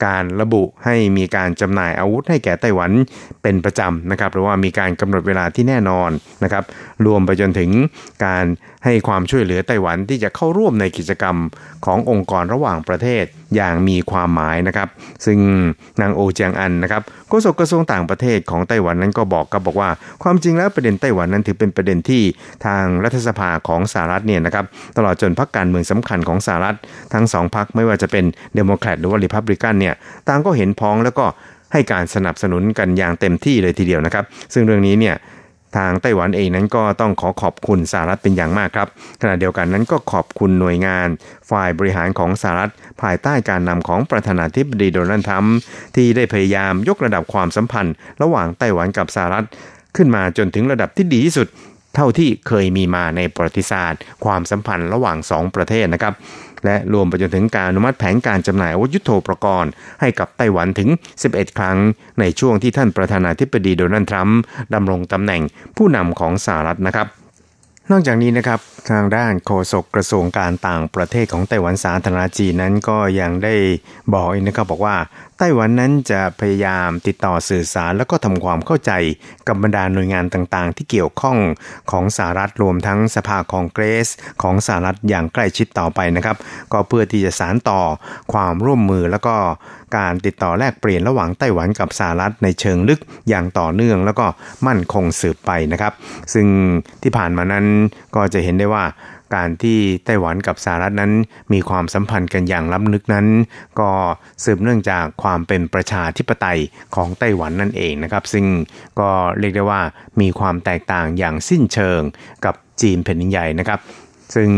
[0.05, 2.91] การระบุให้มีการจำหน่ายอาวุธให้แก่ไต้หวัน
[3.41, 6.09] เป็นประจำนะครับหรือว่ามีการกำหนดเวลาที่แน่นอน
[6.43, 6.63] นะครับ
[7.05, 7.71] รวมไปจนถึง
[8.25, 8.45] การ
[8.85, 11.35] ให้ความช่วยเหลือไต้หวันที่จะเข้าร่วมในกิจกรรม
[11.85, 13.25] ขององค์กรระหว่างประเทศ
[13.55, 14.87] อย่างมีความหมายนะครับ
[15.25, 15.39] ซึ่ง
[16.01, 19.89] นางโอเจียงอันนะครับโฆษกกระทรวงต่างประเทศของไต้หวันนั้นก็บอกกับบอกว่า
[20.23, 22.23] ความจริงแล้วประเด็นไต้หวันนั้นถือเป็นประเด็นที่
[22.65, 24.65] ทางรัฐสภาของสหรัฐเนี่ยนะครับ
[24.97, 26.77] ตลอดจนพรรคการเมืองสำคัญของสหรัฐ
[27.13, 28.25] ทั้งสองพรรคไม่ว่าจะเป็น
[28.55, 29.95] เดโมแครตหรือว่าริพับลิกันเนี่ย
[30.27, 31.25] ต่างก็เห็นพ้องแล้วก็
[31.73, 35.15] ให้การสนับสนุนกันอย่างเต็มที่เลยทีเดียวนะครับ ซึ่งเรื่องนี้เนี่ย
[35.77, 38.87] ทางไต้หวันเองนั้นก็ต้องขอขอบคุณสหรัฐเป็นอย่างมากครับ
[39.21, 41.07] ขณะเดียวกันนั้นก็ขอบคุณหน่วยงาน
[41.49, 42.71] ฝ่ายบริหารของสหรัฐ
[43.01, 45.57] ภายใต้การนำของประธานาธิบดีโดนัลด์ทรัมป์
[45.95, 49.45] ที่ได้พยายามยกระดับความสัมพันธ์ ระหว่างไต้หวันกับสหรัฐ
[49.95, 51.47] ขึ้นมาจนถึงระดับที่ดีที่สุด
[51.95, 56.13] เท่าที่เคยมีมาในประวัติศาสตร์ ความสัมพันธ์ระหว่าง 2 ประเทศนะครับ
[56.65, 60.89] และรวมไปจนถึงการอนุมัติแผนการจำหน่ายอาวุธยุโทโธปกรณ์ให้กับไต้หวันถึง
[61.23, 61.77] 11 ครั้ง
[62.19, 64.39] ในช่วงที่ท่านประธานาธิบดีโดนัลด์ทรัมป์
[64.73, 65.41] ดำรงตำแหน่ง
[65.77, 67.07] ผู้นำของสหรัฐนะครับ
[67.91, 68.59] นอกจากนี้นะครับ
[68.91, 73.55] ทางด้านโฆษกกระทรวงการต่างประเทศของไต้หวันสาธารณจีนนั้นก็ยังได้
[74.13, 74.95] บอกอีกนะครับบอกว่า
[75.37, 78.91] ไต้หวันนั้นจะพยายามติดต่อสื่อสารแล้วก็ทำความเข้าใจ
[79.47, 81.37] กับบรรดาหน่วยงานต่างๆ ที่เกี่ยวข้อง
[81.91, 84.09] ของสหรัฐรวมทั้งสภาคองเกรส
[84.41, 86.37] ของสหรัฐอย่างใกล้ชิดต่อไปนะครับ
[86.73, 87.81] ก็เพื่อที่จะสารต่อ
[88.33, 89.35] ความร่วมมือแล้วก็
[89.97, 94.25] การติดต่อแลกเปลี่ยนระหว่างไต้หวันกับสหรัฐในเชิงลึกอย่างต่อเนื่องแล้วก็
[94.67, 95.93] มั่นคงสืบไปนะครับ
[96.33, 96.47] ซึ่ง
[97.03, 97.65] ที่ผ่านมานั้น
[98.15, 98.83] ก็จะเห็นได้ว่า
[99.35, 101.11] การที่ไต้หวันกับสหรัฐนั้น
[101.53, 103.27] มีความสัมพันธ์กันอย่างล้ำลึกนั้น
[103.79, 103.91] ก็
[104.43, 106.59] สืบเนื่องจากความเป็นประชาธิปไตย
[106.95, 108.45] ของไต้หวันนั่นเองนะครับ ซึ่ง
[108.99, 109.09] ก็
[109.39, 109.81] เรียกได้ว่า
[110.21, 112.01] มีความแตกต่างอย่างสิ้นเชิง
[112.45, 113.79] กับจีนแผ่นดินใหญ่นะครับ
[114.35, 114.49] ซึ่ง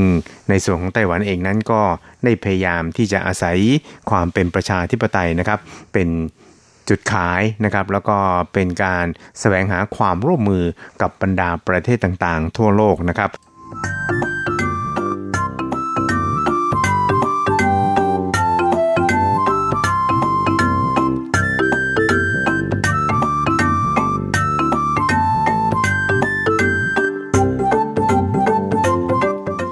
[0.50, 1.82] ในส่วนของไต้หวันเองนั้นก็
[2.24, 3.58] ได้พยายามที่จะอาศัย
[4.10, 5.60] ความเป็นประชาธิปไตยนะครับ
[5.94, 6.10] เป็น
[6.90, 8.18] จุดขายนะครับแล้วก็
[8.54, 9.06] เป็นการ
[9.40, 10.64] แสวงหาความร่วมมือ
[11.02, 13.30] กับบรรดาประเทศต่างๆ ทั่วโลกนะครับ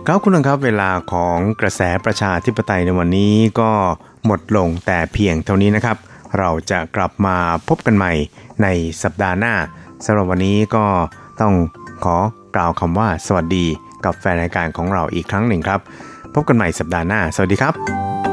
[0.07, 3.71] ครับคุณครับเวลาของกระแสประชาธิปไตยในวันนี้ก็
[4.25, 5.97] หมดลงแต่เพียงเท่านี้นะครับ
[6.37, 7.37] เราจะกลับมา
[7.67, 8.11] พบกันใหม่
[8.61, 8.67] ใน
[9.03, 9.53] สัปดาห์หน้า
[10.05, 10.85] สำหรับวันนี้ก็
[11.41, 11.53] ต้อง
[12.03, 12.17] ขอ
[12.55, 13.65] กล่าวคำว่าสวัสดี
[14.05, 15.79] กับแฟนรายการของเราอีกครั้งหนึ่งครับ
[16.33, 18.32] พบกันใหม่สัปดาห์หน้า สวัสดีครับ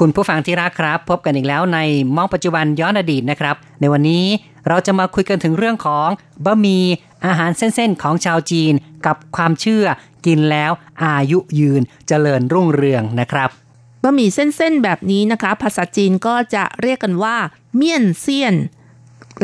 [0.00, 1.78] คุณผู้ฟังที่รักครับ พบกันอีกแล้วใน
[2.16, 4.24] มองปัจจุบันย้อนอดีตนะครับ ในวันนี้
[4.68, 6.08] เราจะมาคุยกันถึงเรื่องของ
[6.44, 6.84] บะหมี่
[7.26, 8.72] อาหารเส้นๆของชาวจีน
[9.06, 9.84] กับความเชื่อ
[10.26, 10.72] กินแล้ว
[11.04, 13.50] อายุยืนเจริญรุ่งเรืองนะครับ
[14.02, 17.36] บะหมี่เส้นๆแบบนี้นะคะ ภาษาจีนก็จะเรียกกันว่า
[17.76, 18.54] เมี่ยนเซียน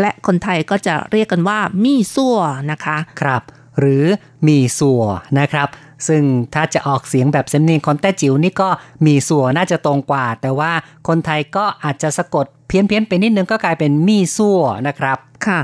[0.01, 2.39] และคนไทยก็จะเรียกกันว่ามี่ซั่ว
[2.71, 3.43] นะคะ ครับ
[3.79, 4.05] หรือ
[4.47, 5.03] มีสัว
[5.39, 5.69] นะครับ
[6.09, 6.23] ซึ่ง
[6.55, 8.69] ถ้าจะออกเสียงแบบสำเนียงคนแต้จิ๋วนี่ก็
[9.07, 10.73] มีสัวน่าจะตรงกว่า แต่ว่า
[11.09, 15.61] คนไทยก็อาจจะสะกดเพี้ยนๆไปนิดนึงก็กลายเป็นมีซั่วนะครับค่ะ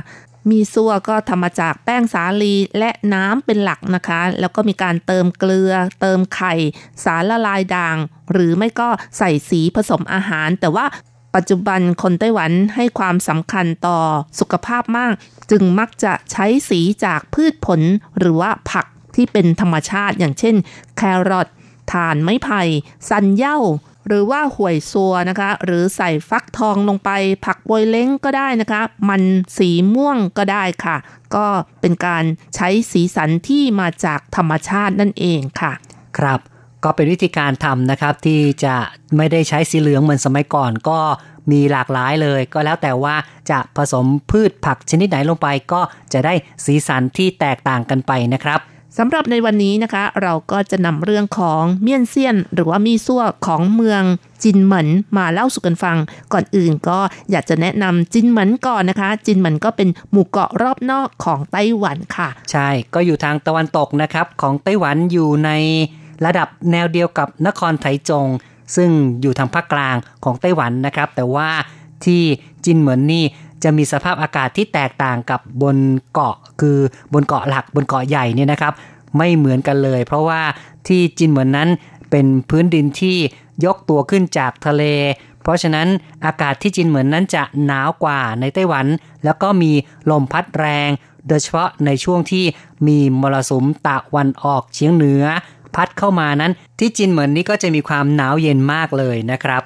[0.51, 6.55] มีซั่วก็ทำมาจากแป้งสาลีและน้ำเป็นหลักนะคะ แล้วก็มีการเติมเกลือ เติมไข่
[7.05, 7.97] สารละลายด่าง
[8.33, 10.87] หรือไม่ก็ใส่สีผสมอาหาร แต่ว่า
[11.35, 13.99] ปัจจุบันคนไต้หวันให้ความสำคัญต่อ
[14.39, 15.13] สุขภาพมาก
[15.51, 17.81] จึงมักจะใช้สีจากพืชผล
[18.19, 18.87] หรือว่าผัก
[19.19, 20.55] ที่เป็นธรรมชาติ อย่างเช่น
[20.97, 21.49] แครอท
[21.93, 22.63] ถ่านไม้ไผ่
[23.09, 23.59] สันเย้า
[24.07, 27.11] หรือว่าห่วยซัวนะคะ หรือใส่ฟักทองลงไป
[27.45, 29.23] ผักบวยเล้งก็ได้นะคะ มัน
[29.59, 30.97] สีม่วงก็ได้ค่ะ
[31.35, 31.47] ก็
[31.81, 35.73] เป็นการใช้สีสันที่มาจากธรรมชาตินั่นเองค่ะ
[36.19, 36.41] ครับ
[36.85, 38.77] ก็เป็นวิธีการทำนะครับที่จะ
[39.17, 40.99] ไม่ได้ใช้สีเหลืองเหมือนสมัยก่อน ก็
[41.51, 43.15] มีหลากหลายเลย ก็แล้วแต่ว่า
[43.51, 45.81] จะผสมพืชผักชนิดไหนลงไป ก็
[46.13, 48.61] จะได้สีสันที่แตกต่างกันไปนะครับ
[49.01, 54.03] สำหรับในวันนี้นะคะ เราก็จะนำเรื่องของเมี่ยนเซียน หรือว่ามีซั่วของเมือง
[54.43, 55.97] จินเหมินมาเล่าสู่กันฟัง
[56.33, 56.99] ก่อนอื่นก็
[57.31, 65.51] อยากจะแนะนำจินเหมินก่อนนะคะ จินเหมินก็เป็นหมู่เกาะรอบนอกของไต้หวันค่ะ ใช่ก็อยู่ทางตะวันตกนะครับของไต้หวันอยู่ใน
[66.25, 68.27] ระดับแนวเดียวกับนครไถจง
[68.77, 68.91] ซึ่ง
[69.23, 71.49] อยู่ทางภาคกลางของไต้หวันนะครับ แต่ว่า
[72.05, 72.23] ที่
[72.65, 73.25] จินเหมินนี่
[73.65, 75.77] จะมีสภาพอากาศที่แตกต่างกับบน
[76.13, 76.79] เกาะคือ
[77.13, 78.73] บนเกาะหลักบนเกาะใหญ่เนี่ยนะครับ
[79.17, 80.41] ไม่เหมือนกันเลย เพราะว่า
[80.87, 81.69] ที่จินเหมินนั้น
[82.11, 83.19] เป็นพื้นดินที่
[83.65, 84.85] ยกตัวขึ้นจากทะเล
[85.43, 85.89] เพราะฉะนั้น
[86.25, 88.87] อากาศที่จินเหมินนั้นจะหนาวกว่าในไต้หวัน
[89.25, 89.73] แล้วก็มี
[90.11, 90.91] ลมพัดแรง
[91.29, 92.45] โดยเฉพาะในช่วงที่
[92.87, 95.25] มีมรสุมตะวันออกเฉียงเหนือ
[95.75, 99.63] พัดเข้ามานั้นที่จินเหมินนี้ก็จะมีความหนาวเย็นมากเลยนะครับ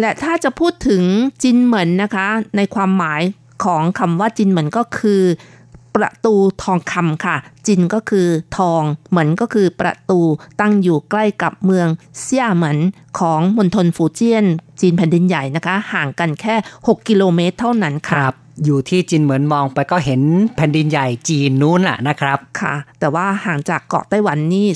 [0.00, 1.02] และถ้าจะพูดถึง
[1.42, 2.26] จินเหมินนะคะ
[2.56, 3.22] ในความหมาย
[3.64, 5.22] ของคำว่าจินเหมินก็คือ
[5.96, 7.36] ประตูทองคำค่ะ
[7.66, 8.26] จินก็คือ
[8.56, 10.20] ทอง เหมือนก็คือประตู
[10.60, 11.88] ตั้งอยู่ใกล้กับเมือง
[12.20, 12.78] เซี่ยเหมิน
[13.18, 14.46] ของมณฑลฟูเจียน
[14.80, 16.54] จีนแผ่นดินใหญ่นะคะ ห่างกันแค่
[16.86, 20.22] 6 กิโลเมตรเท่านั้นคค่ะรับอยู่ที่จินเหมินมองไปก็เห็น
[20.56, 24.66] แผ่นดินใหญ่จีนนู้นแหละนะครับค่ะ แต่ว่าห่างจากเกาะไต้หวันนี่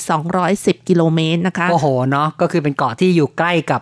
[0.41, 3.81] 210 กิโลเมตรนะคะ โอ้โหเนาะก็คือเป็นเกาะที่อยู่ใกล้กับ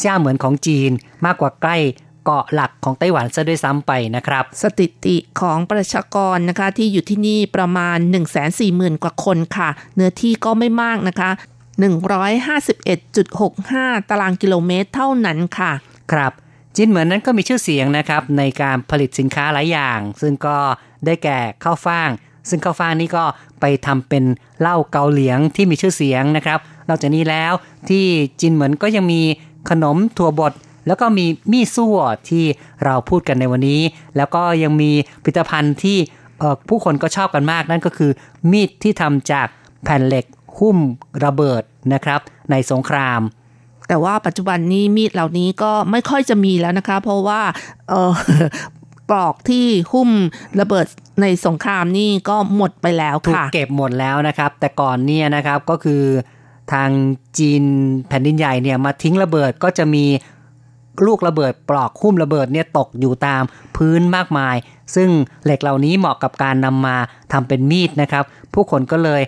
[0.00, 0.90] เซี่ยเหมือนของจีน
[1.24, 1.76] มากกว่าใกล้
[2.24, 7.98] เกาะหลักของไต้หวันซะด้วยซ้ำไปนะครับ สถิติของประชากรนะคะที่อยู่ที่นี่ประมาณ
[8.50, 11.30] 140,000 กว่าคนค่ะ เนื้อที่ก็ไม่มากนะคะ
[12.90, 15.72] 151.65 ตารางกิโลเมตรเท่านั้นค่ะ
[16.12, 16.32] ครับ
[16.76, 20.58] จินเหมือนนั้นก็มีชื่อเสียงนะครับในการผลิตสินค้าหลายอย่าง ซึ่งก็
[21.06, 22.10] ได้แก่ข้าวฟ่าง
[22.48, 23.24] ซึ่งข้าวฟ่างนี่ก็
[23.60, 24.24] ไปทำเป็น
[24.60, 27.52] เหล้าเกาเหลียงที่มีชื่อเสียงนะครับนอกจากนี้แล้ว
[27.88, 28.04] ที่
[28.40, 29.22] จินเหมือนก็ยังมี
[29.68, 30.52] ขนมถั่วบด
[30.86, 31.98] แล้วก็มีมี่ซั่ว
[32.28, 32.44] ที่
[32.84, 33.80] เราพูดกันในวันนี้
[34.16, 34.90] แล้วก็ยังมี
[35.22, 35.98] ผลิตภัณฑ์ที่
[36.38, 38.10] เอ่อผู้คนก็ชอบกันมากนั่นก็คือ
[38.50, 39.46] มีดที่ทำจาก
[39.84, 40.26] แผ่นเหล็ก
[40.58, 40.78] หุ้ม
[41.24, 43.20] ระเบิดนะครับ ในสงคราม
[43.88, 47.40] แต่ว่าปัจจุบันนี้มีดเหล่านี้ก็ไม่ค่อยจะมีแล้วนะคะ เพราะว่า
[47.88, 48.12] เออ
[49.08, 50.10] ปลอกที่หุ้ม
[50.60, 50.86] ระเบิด
[51.22, 56.02] ในสงครามนี่ก็หมดไปแล้วถูกค่ะเก็บหมดแล้วนะครับ แต่ก่อนเนี่ยนะครับก็คือ
[56.72, 56.90] ทาง
[57.38, 57.62] จีน
[58.08, 60.04] แผ่นดินใหญ่เนี่ยมาทิ้งระเบิดก็จะมี
[61.06, 63.42] ลูกระเบิดปลอกหุ้มระเบิดเนี่ยตกอยู่ตาม
[63.76, 64.56] พื้นมากมาย
[64.94, 65.08] ซึ่ง
[65.44, 66.96] เหล็กเหล่านี้เหมาะกับการนำมา
[67.32, 69.22] ทำเป็นมีดนะครับ ผู้คนก็เลย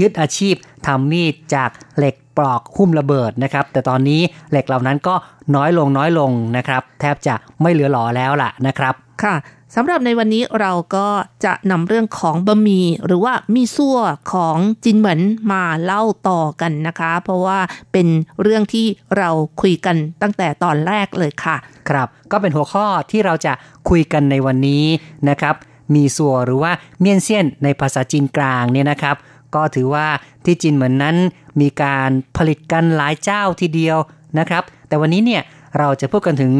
[0.00, 0.54] ยึดอาชีพ
[0.86, 4.20] ทำมีดจากเหล็กปลอกหุ้มระเบิดนะครับ แต่ตอนนี้
[4.50, 5.14] เหล็กเหล่านั้นก็
[5.56, 9.34] น้อยลงน้อยลงนะครับ แทบจะไม่เหลือหลอแล้วล่ะนะครับ ค่ะ
[9.76, 11.08] สำหรับในวันนี้เราก็
[11.44, 13.98] จะนำเรื่องของบะหมี่หรือว่ามีซั่ว
[14.32, 15.20] ของจินเหมิน
[15.52, 17.58] มาเล่าต่อกันนะคะ เพราะว่า
[17.92, 18.06] เป็น
[18.42, 21.56] เรื่องที่เราคุยกันตั้งแต่ตอนแรกเลยค่ะ
[21.88, 23.52] ครับ ก็เป็นหัวข้อที่เราจะ
[23.88, 24.84] คุยกันในวันนี้
[25.28, 25.54] นะครับ
[25.94, 29.16] มีสัวหรือว่าเมียนเซียนในภาษาจีนกลางเนี่ยนะครับ
[29.54, 30.06] ก็ถือว่า
[30.44, 31.16] ที่จีนเหมือนนั้น
[31.60, 33.98] มีการผลิตกันหลายเจ้าทีเดียว
[34.38, 35.42] นะครับ แต่วันนี้เนี่ย
[35.78, 36.54] เราจะพูดกันถึง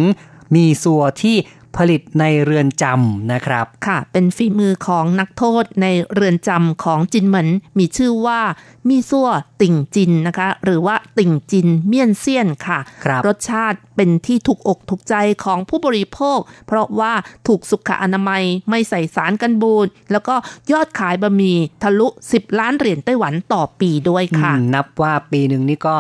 [0.55, 1.37] มีสัวที่
[1.77, 7.49] ผลิตในเรือนจำนะครับค่ะ เป็นฝีมือของนักโทษในเรือนจำของจินเหมิน
[7.79, 8.41] มีชื่อว่า
[8.89, 9.29] มีซัว
[9.62, 15.14] ติ่งจินนะคะ หรือว่าติ่งจินเมี่ยนเซียนค่ะครับรสชาติเป็นที่ถูกอกถูกใจ
[15.45, 17.12] ของผู้บริโภค เพราะว่า
[17.47, 20.35] ถูกสุขอนามัยไม่ใส่สารกันบูดแล้วก็
[20.72, 25.97] ยอดขายบะหมี่ทะลุ 10 ล้านเหรียญไต้หวันต่อปีด้วยค่ะอืมนับว่าปีหนึ่งนี่ก็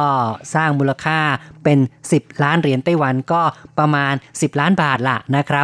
[0.54, 1.18] สร้างมูลค่า
[1.64, 1.78] เป็น
[2.10, 3.42] 10 ล้านเหรียญไต้หวันก็
[3.78, 5.62] ประมาณ 10 ล้านบาทละนะครั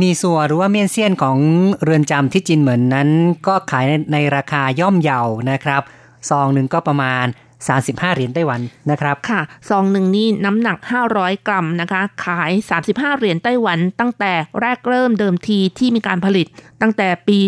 [0.00, 1.38] มีสัวหรือว่าเมียนเซียนของ
[1.82, 3.08] เรือนจำที่จินเหมือนนั้น
[3.46, 5.20] ก็ขายในในราคาย่อมเยา
[5.50, 5.82] นะครับ
[6.30, 7.26] ซองหนึ่งก็ประมาณ
[7.68, 10.78] 35 เหรียญไต้หวันนะครับ ค่ะซองหนึ่งนี่น้ำหนัก
[11.12, 12.50] 500 กรัมนะคะ ขาย
[12.84, 16.46] 35 เหรียญไต้หวัน ตั้งแต่แรกเริ่มเดิมทีที่มีการผลิต
[16.82, 17.38] ตั้งแต่ปี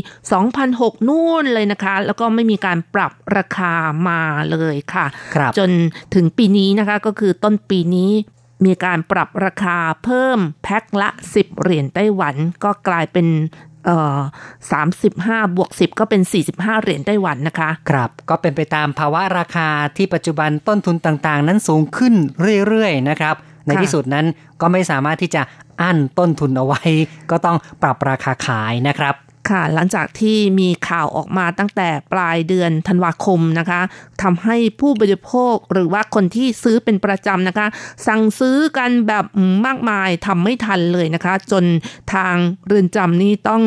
[0.51, 3.73] 2006 นู่นเลยนะคะ แล้วก็ไม่มีการปรับราคา
[4.09, 4.21] มา
[4.51, 5.71] เลยค่ะครับจน
[6.15, 8.11] ถึงปีนี้นะคะก็คือต้นปีนี้
[8.65, 12.35] มีการปรับราคาเพิ่มแพ็คละ 10 เหรียญไต้หวัน
[12.65, 13.27] ก็กลายเป็น
[13.87, 14.19] เอ่อ
[14.83, 22.15] 35บวก10ก็เป็น45เหรียญไต้หวันนะคะ ครับ ก็เป็นไปตามภาวะราคาที่ปัจจุบันต้นทุนต่างๆ นั้นสูงขึ้น
[22.67, 23.35] เรื่อยๆนะครับ
[23.67, 24.27] ในที่สุดนั้น
[24.61, 25.43] ก็ไม่สามารถที่จะ
[25.83, 26.83] อั้นต้นทุนเอาไว้
[27.31, 29.15] ก็ต้องปรับราคาขายนะครับ
[29.49, 33.81] ค่ะหลังจากที่มีข่าวออกมาตั้งแต่ปลายเดือนธันวาคมนะคะ
[34.23, 37.67] ทำให้ผู้บริโภคหรือว่าคนที่ซื้อเป็นประจำนะคะ
[38.07, 39.25] สั่งซื้อกันแบบ
[39.67, 41.65] มากมายทำไม่ทันเลยนะคะ จน
[42.15, 42.35] ทาง
[42.67, 43.63] เรือนจำนี่ต้อง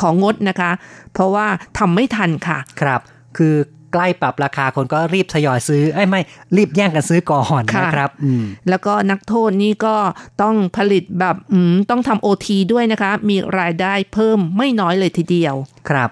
[0.00, 0.70] ของงดนะคะ
[1.12, 1.46] เพราะว่า
[1.78, 3.00] ทำไม่ทันค่ะ ครับ
[3.36, 3.54] คือ
[3.92, 6.20] ใกล้ปรับราคาคนก็รีบทยอยซื้อเอ้ยไม่
[6.56, 9.96] รีบแย่งกันซื้อก่อนค่ะนะครับอืมแล้วก็นักโทษนี่ก็
[10.42, 15.54] ต้องผลิตแบบอืมต้องทำโอทีด้วยนะคะ มีรายได้เพิ่มไม่น้อยเลยทีเดียว
[15.90, 16.10] ครับ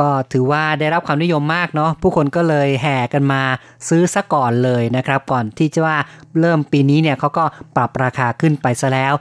[0.00, 3.42] ก็ถือว่าได้รับความนิยมมากเนาะผู้คนก็เลยแห่กันมา
[3.88, 5.96] ซื้อซะก่อนเลยนะครับ ก่อนที่จะว่า
[6.40, 7.44] เริ่มปีนี้เนี่ยเขาก็
[7.76, 9.14] ปรับราคาขึ้นไปซะแล้ว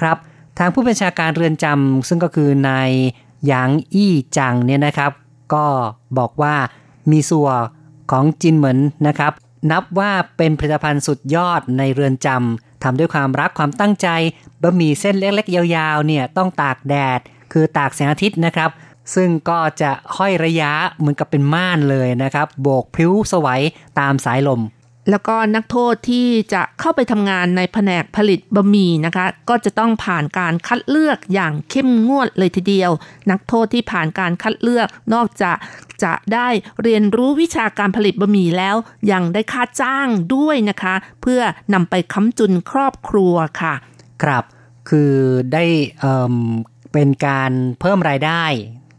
[0.00, 0.16] ครับ
[0.58, 2.90] ทางผู้บัญชาการเรือนจำซึ่งก็คือนาย
[3.46, 5.12] หยางอี้จังเนี่ยนะครับ
[5.54, 5.64] ก็
[6.18, 6.54] บอกว่า
[7.10, 7.58] มีส่วน
[8.10, 9.32] ของจินเหมินนะครับ
[9.70, 14.08] นับว่าเป็นผลิตภัณฑ์สุดยอดในเรือนจำทำด้วยความรักความตั้งใจ
[14.62, 17.20] บะหมี่เส้นเล็กๆ ยาวๆเนี่ยต้องตากแดด
[17.52, 18.70] คือตากแสงอาทิตย์นะครับ
[19.14, 23.62] ซึ่งก็จะห้อยระยะเหมือนกับเป็นม่านเลยนะครับ โบกพิ้วสวัย
[24.00, 24.60] ตามสายลม
[25.10, 32.90] แล้วก็นักโทษที่จะเข้าไปทำงานในแผนกผลิตบะหมี่นะคะ ก็จะต้องผ่านการคัดเลือกอย่างเข้มงวดเลยทีเดียว
[33.30, 35.56] นักโทษที่ผ่านการคัดเลือกนอกจาก
[36.04, 36.48] จะได้
[36.82, 38.76] เรียนรู้วิชาการผลิตบะหมี่แล้ว
[39.12, 41.40] ยังได้ค่าจ้างด้วยนะคะ เพื่อ
[41.74, 43.74] นำไปค้ำจุนครอบครัวค่ะ
[44.22, 44.44] ครับ
[44.88, 45.12] คือ
[45.52, 45.64] ได้
[46.00, 48.44] เเป็นการเพิ่มรายได้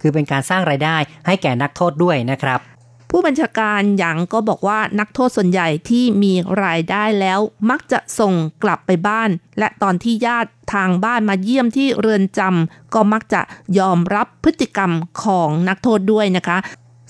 [0.01, 0.97] คือเป็นการสร้างรายได้
[1.27, 2.59] ให้แก่นักโทษด้วยนะครับ
[3.15, 6.33] ผู้บัญชาการหยางก็บอกว่านักโทษส่วนใหญ่ที่มี
[6.63, 7.39] รายได้แล้ว
[7.69, 8.33] มักจะส่ง
[8.63, 13.41] กลับไปบ้าน และตอนที่ญาติทางบ้านมาเยี่ยมที่เรือนจำก็มักจะ
[13.79, 14.91] ยอมรับพฤติกรรม
[15.23, 16.57] ของนักโทษด้วยนะคะ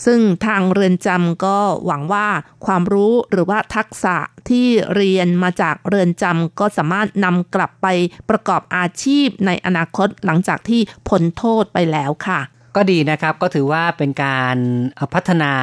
[0.05, 2.27] ซึ่งทางเรือนจำก็หวังว่า
[2.65, 4.15] ความรู้หรือว่าทักษะ
[4.49, 7.87] ที่เรียนมาจากเรือนจำก็สามารถนำกลับไป
[8.29, 12.39] ประกอบอาชีพในอนาคตหลังจากที่พ้นโทษไปแล้วค่ะ
[12.75, 14.57] ก็ดีนะครับก็ถือว่าเป็นการ
[15.13, 15.53] พัฒนา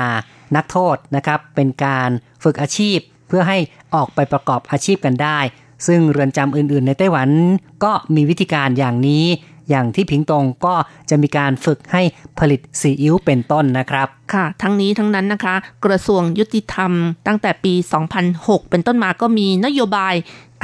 [0.56, 2.10] นักโทษนะครับ เป็นการ
[2.44, 2.98] ฝึกอาชีพ
[3.28, 3.58] เพื่อให้
[3.94, 5.38] ออกไปประกอบอาชีพกันได้
[5.86, 7.28] ซึ่งเรือนจำอื่น ๆ ในไต้หวัน
[7.84, 9.24] ก็มีวิธีการอย่างนี้
[9.70, 10.74] อย่างที่ผิงตงก็
[11.10, 12.02] จะมีการฝึกให้
[12.38, 15.54] ผลิตซีอิ๊วเป็นต้นนะครับ ค่ะ ทั้งนี้ทั้งนั้นนะคะ
[15.84, 16.92] กระทรวงยุติธรรม
[17.26, 17.74] ตั้งแต่ปี
[18.22, 20.14] 2006 เป็นต้นมาก็มีนโยบาย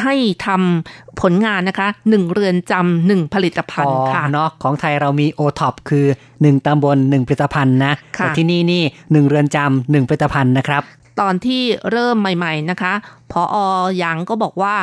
[0.04, 0.14] ให้
[0.46, 10.82] ทำผลงานนะคะหนึ่งเรือนจำหนึ่งผลิตภัณอ๋อฑ์ค่ะเนาะของไทยเรามีโอท็อปคือ1ตำบล1ผลิตภัณฑ์นะค่ะแต่ที่นี่นี่1เรือนจำหนึ่งผลิตภัณฑ์นะครับ
[11.20, 12.92] ตอนที่เริ่มใหม่ ๆนะคะ
[13.32, 13.56] พออ
[13.98, 14.74] หยางก็บอกว่า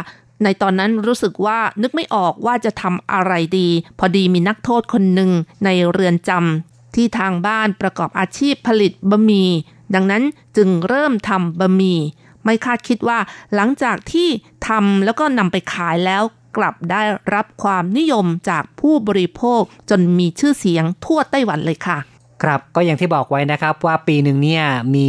[0.43, 3.67] ในตอนนั้นรู้สึกว่านึกไม่ออกว่าจะทำอะไรดี
[3.99, 5.31] พอดีมีนักโทษคนหนึ่ง
[5.65, 9.49] ในเรือนจำที่ทางบ้านประกอบอาชีพผลิตบะหมี่
[9.95, 10.23] ดังนั้น
[10.57, 11.99] จึงเริ่มทำบะหมี่
[12.43, 13.19] ไม่คาดคิดว่า
[13.55, 14.27] หลังจากที่
[14.67, 16.23] ทำแล้วก็นำไปขายแล้ว
[16.57, 17.01] กลับได้
[17.35, 21.97] รับความนิยมจากผู้บริโภคจนมีชื่อเสียงทั่วไต้หวันเลยค่ะ
[22.43, 24.63] ครับก็อย่างที่บอกไว้นะครับว่าปีหนึ่งเนี่ย
[24.95, 25.07] มี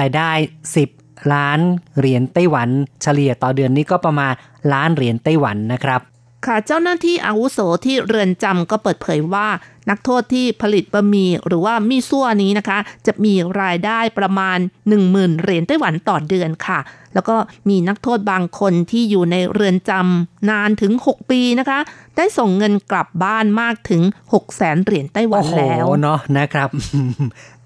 [0.00, 0.30] รายได้
[0.74, 1.01] 10
[1.32, 1.58] ล้าน
[1.98, 2.68] เหรียญไต้หวัน
[3.02, 4.32] เฉลี่ยต่อเดือนนี้ก็ประมาณ
[4.72, 6.00] ล้านเหรียญไต้หวันนะครับ
[6.46, 9.48] ค่ะเจ้าหน้าที่อาวุโสที่เรือนจำก็เปิดเผยว่า
[9.90, 14.58] นักโทษที่ผลิตบะหมี่หรือว่ามีซั่วนี้นะคะ จะมีรายได้ประมาณ
[15.00, 16.78] 10,000เหรียญไต้หวันต่อเดือนค่ะ
[17.14, 17.36] แล้วก็
[17.68, 21.78] มีนักโทษบางคนที่อยู่ในเรือนจำนานถึง 6 ปีนะคะ
[22.16, 24.02] ได้ส่งเงินกลับบ้านมากถึง
[24.32, 26.68] 6 0แสนเหรียญไต้หวันโอ้โหแล้วเนาะนะครับ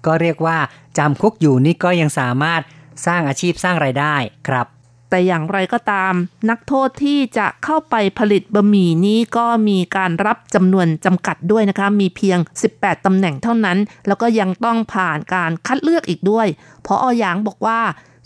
[0.05, 0.57] ก็เรียกว่า
[0.97, 2.61] จำคุกอยู่นี่ก็ยังสามารถ
[3.05, 4.15] สร้างอาชีพสร้างไรายได้
[4.47, 4.67] ครับ
[5.09, 6.13] แต่อย่างไรก็ตาม
[6.49, 12.39] นักโทษที่จะเข้าไปผลิตบะหมี่นี้ก็มีการรับจำนวนจำกัดด้วยนะคะ มีเพียง
[12.71, 13.77] 18ตำแหน่งเท่านั้น
[14.07, 16.47] แล้วก็ยังต้องผ่านการคัดเลือกอีกด้วย
[16.83, 17.79] เพราะออยางบอกว่า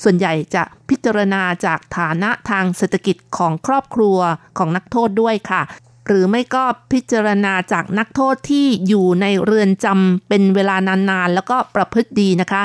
[0.03, 4.17] ส่วนใหญ่จะพิจารณาจากฐานะทางเศรษฐกิจของครอบครัว
[4.57, 5.61] ของนักโทษด้วยค่ะ
[6.07, 12.61] หรือไม่ก็พิจารณาจากนักโทษที่อยู่ในเรือนจำเป็นเวลานานๆ แล้วก็ประพฤติดีนะคะ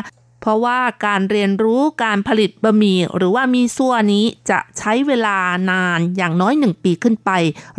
[0.47, 5.37] เพราะว่าการเรียนรู้การผลิตบะหมี่หรือว่ามีซั่วนี้จะใช้เวลา
[5.71, 7.31] นานอย่างน้อยหนึ่งปีขึ้นไป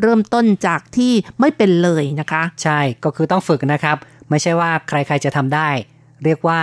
[0.02, 3.98] เริ่มต้นจากที่ไม่เป็นเลยนะคะ ใช่ก็คือต้องฝึกนะครับ
[4.30, 5.70] ไม่ใช่ว่าใครๆจะทำได้
[6.24, 6.60] เรียกว่า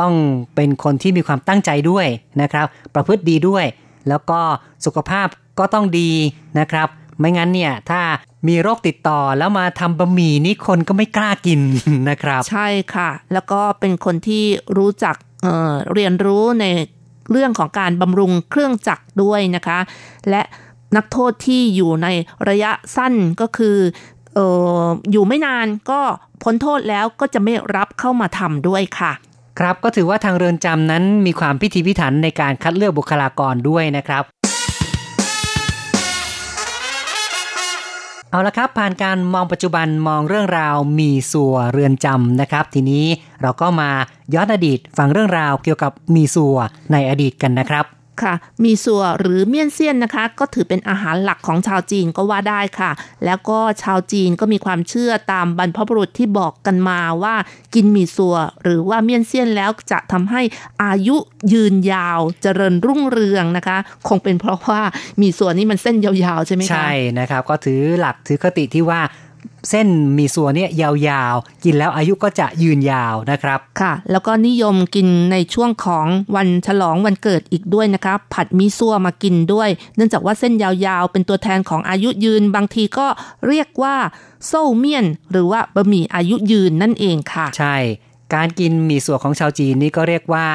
[0.00, 0.12] ต้อง
[0.54, 2.06] เป็นคนที่มีความตั้งใจด้วย
[2.42, 3.64] นะครับ ประพฤติดีด้วย
[4.08, 4.40] แล้วก็
[4.84, 5.26] สุขภาพ
[5.58, 6.10] ก็ต้องดี
[6.58, 6.88] นะครับ
[7.18, 8.00] ไม่งั้นเนี่ยถ้า
[8.48, 11.60] มีโรคติดต่อแล้วมาทำบะหมี่นี่คนก็ไม่กล้ากิน
[12.10, 14.44] นะครับ ใช่ค่ะ แล้วก็เป็นคนที่
[14.78, 16.64] รู้จัก เเรียนรู้ใน
[17.30, 19.78] เรื่องของการบำรุงเครื่องจักรด้วยนะคะ
[20.30, 20.42] และ
[20.96, 22.08] นักโทษที่อยู่ใน
[22.48, 23.76] ระยะสั้นก็คือ
[24.38, 24.40] อ
[24.84, 26.00] ออยู่ไม่นานก็
[26.42, 29.12] พ้นโทษแล้วก็จะไม่รับเข้ามาทำด้วยค่ะ
[29.58, 34.22] ครับก็ถือว่าทางเรือนจำนั้นมีความพิถีพิถันในการคัดเลือกบุคลากรด้วยนะครับ
[38.32, 43.04] เอาละครับ ผ่านการมองปัจจุบันมองเรื่องราวมีสัวเรือนจำนะครับ ทีนี้
[43.42, 43.90] เราก็มา
[44.34, 46.56] ย้อนอดีตฟังเรื่องราวเกี่ยวกับมีสัว
[46.92, 47.84] ในอดีตกันนะครับ
[48.22, 48.34] ค่ะ
[48.64, 52.90] มีสัวหรือเมี่ยนเซียนนะคะ ก็ถือเป็นอาหารหลักของชาวจีนก็ว่าได้ค่ะ
[53.24, 57.34] แล้วก็ชาวจีนก็มีความเชื่อตามบรรพบุรุษที่บอกกันมาว่า
[57.74, 60.42] กินมีสัวหรือว่าเมี่ยนเซียนแล้วจะทำให้
[60.84, 61.16] อายุ
[61.52, 64.82] ยืนยาวเจริญรุ่งเรืองนะคะ คงเป็นเพราะว่า
[65.22, 69.00] มีส่วนนี้มันเส้นยาวๆใช่ไหมคะใช่นะครับ ก็ถือหลักถือคติที่ว่า
[69.70, 69.88] เส้น
[70.18, 76.06] มีส่วนเนี่ยยาวๆ กินแล้วอายุก็จะยืนยาวนะครับ ค่ะ แล้วก็นิยมกินในช่วงของ
[76.36, 83.06] วันฉลองวันเกิดอีกด้วยนะคะผัดมีซัวมากินด้วย เนื่องจากว่าเส้นยาวๆ เป็นตัวแทนของอายุยืนบางทีก็
[83.48, 83.96] เรียกว่า
[84.46, 87.76] โซ่เมียน หรือว่าบะหมี่อายุยืนนั่นเองค่ะ ใช่
[88.34, 90.46] การกินมีส่วนของชาวจีนนี่ก็เรียกว่า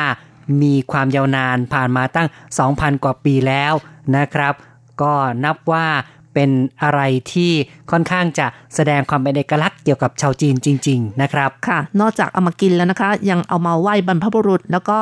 [0.61, 2.27] มีความยาวนานผ่านมาตั้ง
[2.65, 3.73] 2,000 กว่าปีแล้ว
[4.15, 4.53] นะครับ
[5.01, 5.87] ก็นับว่า
[6.37, 7.01] เป็นอะไร
[7.33, 7.51] ที่
[7.91, 14.97] ค่อนข้างจะแสดงความเป็นเอกลักษณ์เกี่ยวกับชาวจีนจริง ๆ นะครับค่ะ นอกจากเอามากินแล้วนะคะ ยังเอามาไหว้บรรพบุรุษ แล้วก็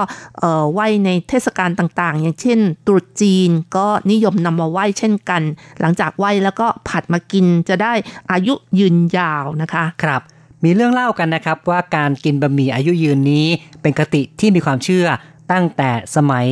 [0.74, 5.42] ไหว้ในเทศกาลต่างๆ อย่างเช่นตรุษจีนก็นิยมนำมาไหว้เช่นกัน
[5.80, 7.94] หลังจากไหว้แล้วก็ผัดมากินจะได้
[8.32, 10.22] อายุยืนยาวนะคะครับ
[10.64, 13.46] มีเรื่องเล่ากันนะครับว่าการกินบะหมี่อายุยืนนี้
[13.82, 15.08] เป็นคติที่มีความเชื่อ
[15.52, 16.48] ตั้งแต่สมัย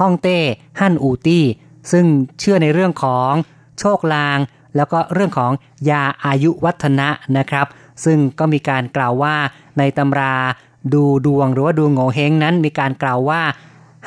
[0.00, 0.38] ฮ่องเต้
[0.80, 1.44] ฮั่นอูตี้
[1.92, 2.04] ซึ่ง
[2.40, 3.32] เชื่อในเรื่องของ
[3.82, 4.38] โชคลาง
[4.76, 5.52] แล้วก็เรื่องของ
[5.90, 7.66] ยาอายุวัฒนะนะครับ
[8.04, 9.36] ซึ่งก็มีการกล่าวว่า
[9.78, 10.34] ในตำรา
[10.94, 13.42] ดูดวงหรือว่าดูโงเฮงนั้นมีการกล่าวว่า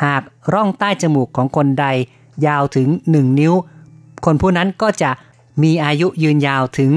[0.03, 0.21] หาก
[0.53, 1.85] ร่องใต้จมูกของคนใด
[2.47, 3.53] ยาวถึง 1 นิ้ว
[4.25, 5.11] คนผู้นั้นก็จะ
[5.63, 6.91] มีอายุยืนยาวถึง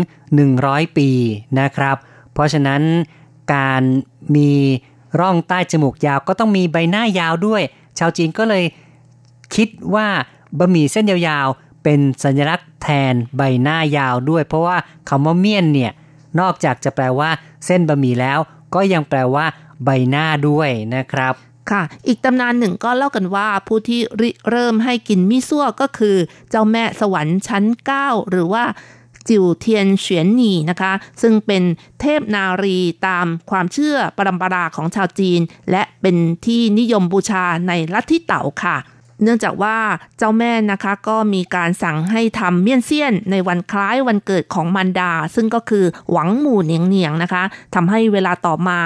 [0.47, 1.09] 100 ปี
[1.61, 1.97] นะครับ
[2.33, 2.83] เพราะฉะนั้น
[3.55, 3.83] การ
[4.37, 4.51] มี
[5.21, 7.63] ร่องใต้จมูกยาวก็ต้องมีใบหน้ายาวด้วย
[7.99, 8.65] ชาวจีนก็เลย
[9.55, 10.07] คิดว่า
[10.59, 11.47] บะหมี่เส้นยาว
[11.83, 14.77] เป็นสัญลักษณ์แทนใบหน้ายาวด้วย เพราะว่า
[15.09, 15.93] คำว่าเมี่ยนเนี่ย
[16.41, 17.31] นอกจากจะแปลว่า
[17.67, 18.39] เส้นบะหมี่แล้ว
[18.75, 19.47] ก็ยังแปลว่า
[19.85, 21.35] ใบหน้าด้วยนะครับ
[21.71, 26.17] ค่ะ อีกตำนานหนึ่งก็เล่ากันว่าผู้ที่ริเริ่มให้กินมิซั่วก็คือ
[26.51, 27.65] เจ้าแม่สวรรค์ชั้น
[27.99, 28.65] 9 หรือว่า
[29.29, 31.63] จิวเทียนเฉียนหนีนะคะ ซึ่งเป็น
[32.01, 36.17] เทพนารีตามความเชื่อปรำปราของชาวจีน และเป็น
[36.47, 38.77] ที่นิยมบูชาในลัทธิเต่าค่ะ
[39.23, 39.77] เนื่องจากว่า
[40.19, 47.43] เจ้าแม่นะคะก็มีการสั่งให้ทำเมี่ยนเซียนในวันคล้ายวันเกิดของมันดา ซึ่งก็คือหวังหมู่เนียงเนียงนะคะ
[47.75, 48.79] ทำให้เวลาต่อมา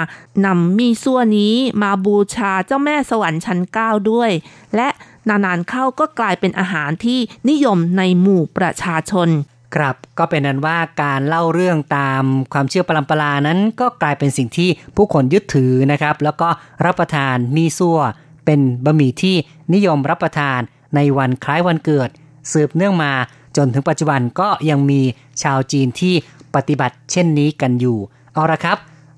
[0.45, 4.31] นำมีซั่วนี้มาบูชาเจ้าแม่สวรรค์ชั้นเก้าด้วย
[4.75, 4.89] และ
[5.29, 7.19] นานๆเข้าก็กลายเป็นอาหารที่
[7.49, 9.29] นิยมในหมู่ประชาชน
[9.75, 12.23] ครับก็เป็นนั้นว่าการเล่าเรื่องตาม
[12.53, 16.49] ความเชื่อปรำปรานั้น ก็กลายเป็นสิ่งที่ผู้คนยึดถือนะครับ แล้วก็
[16.85, 17.99] รับประทานมีซั่ว
[18.45, 19.35] เป็นบะหมี่ที่
[19.73, 20.59] นิยมรับประทาน
[20.95, 22.09] ในวันคล้ายวันเกิด
[22.51, 23.11] สืบเนื่องมา
[23.57, 25.01] จนถึงปัจจุบันก็ยังมี
[25.43, 26.15] ชาวจีนที่
[26.55, 27.97] ปฏิบัติเช่นนี้กันอยู่
[28.33, 28.77] เอาละครับ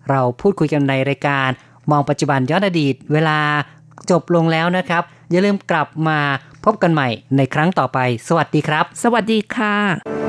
[0.10, 1.50] เราพูดคุยกันในรายการ
[1.92, 3.40] มองปัจจุบันย้อนอดีต เวลา
[4.12, 6.20] จบลงแล้วนะครับ อย่าลืมกลับมา
[6.66, 7.08] พบกันใหม่
[7.38, 10.25] ในครั้งต่อไป สวัสดีครับ สวัสดีค่ะ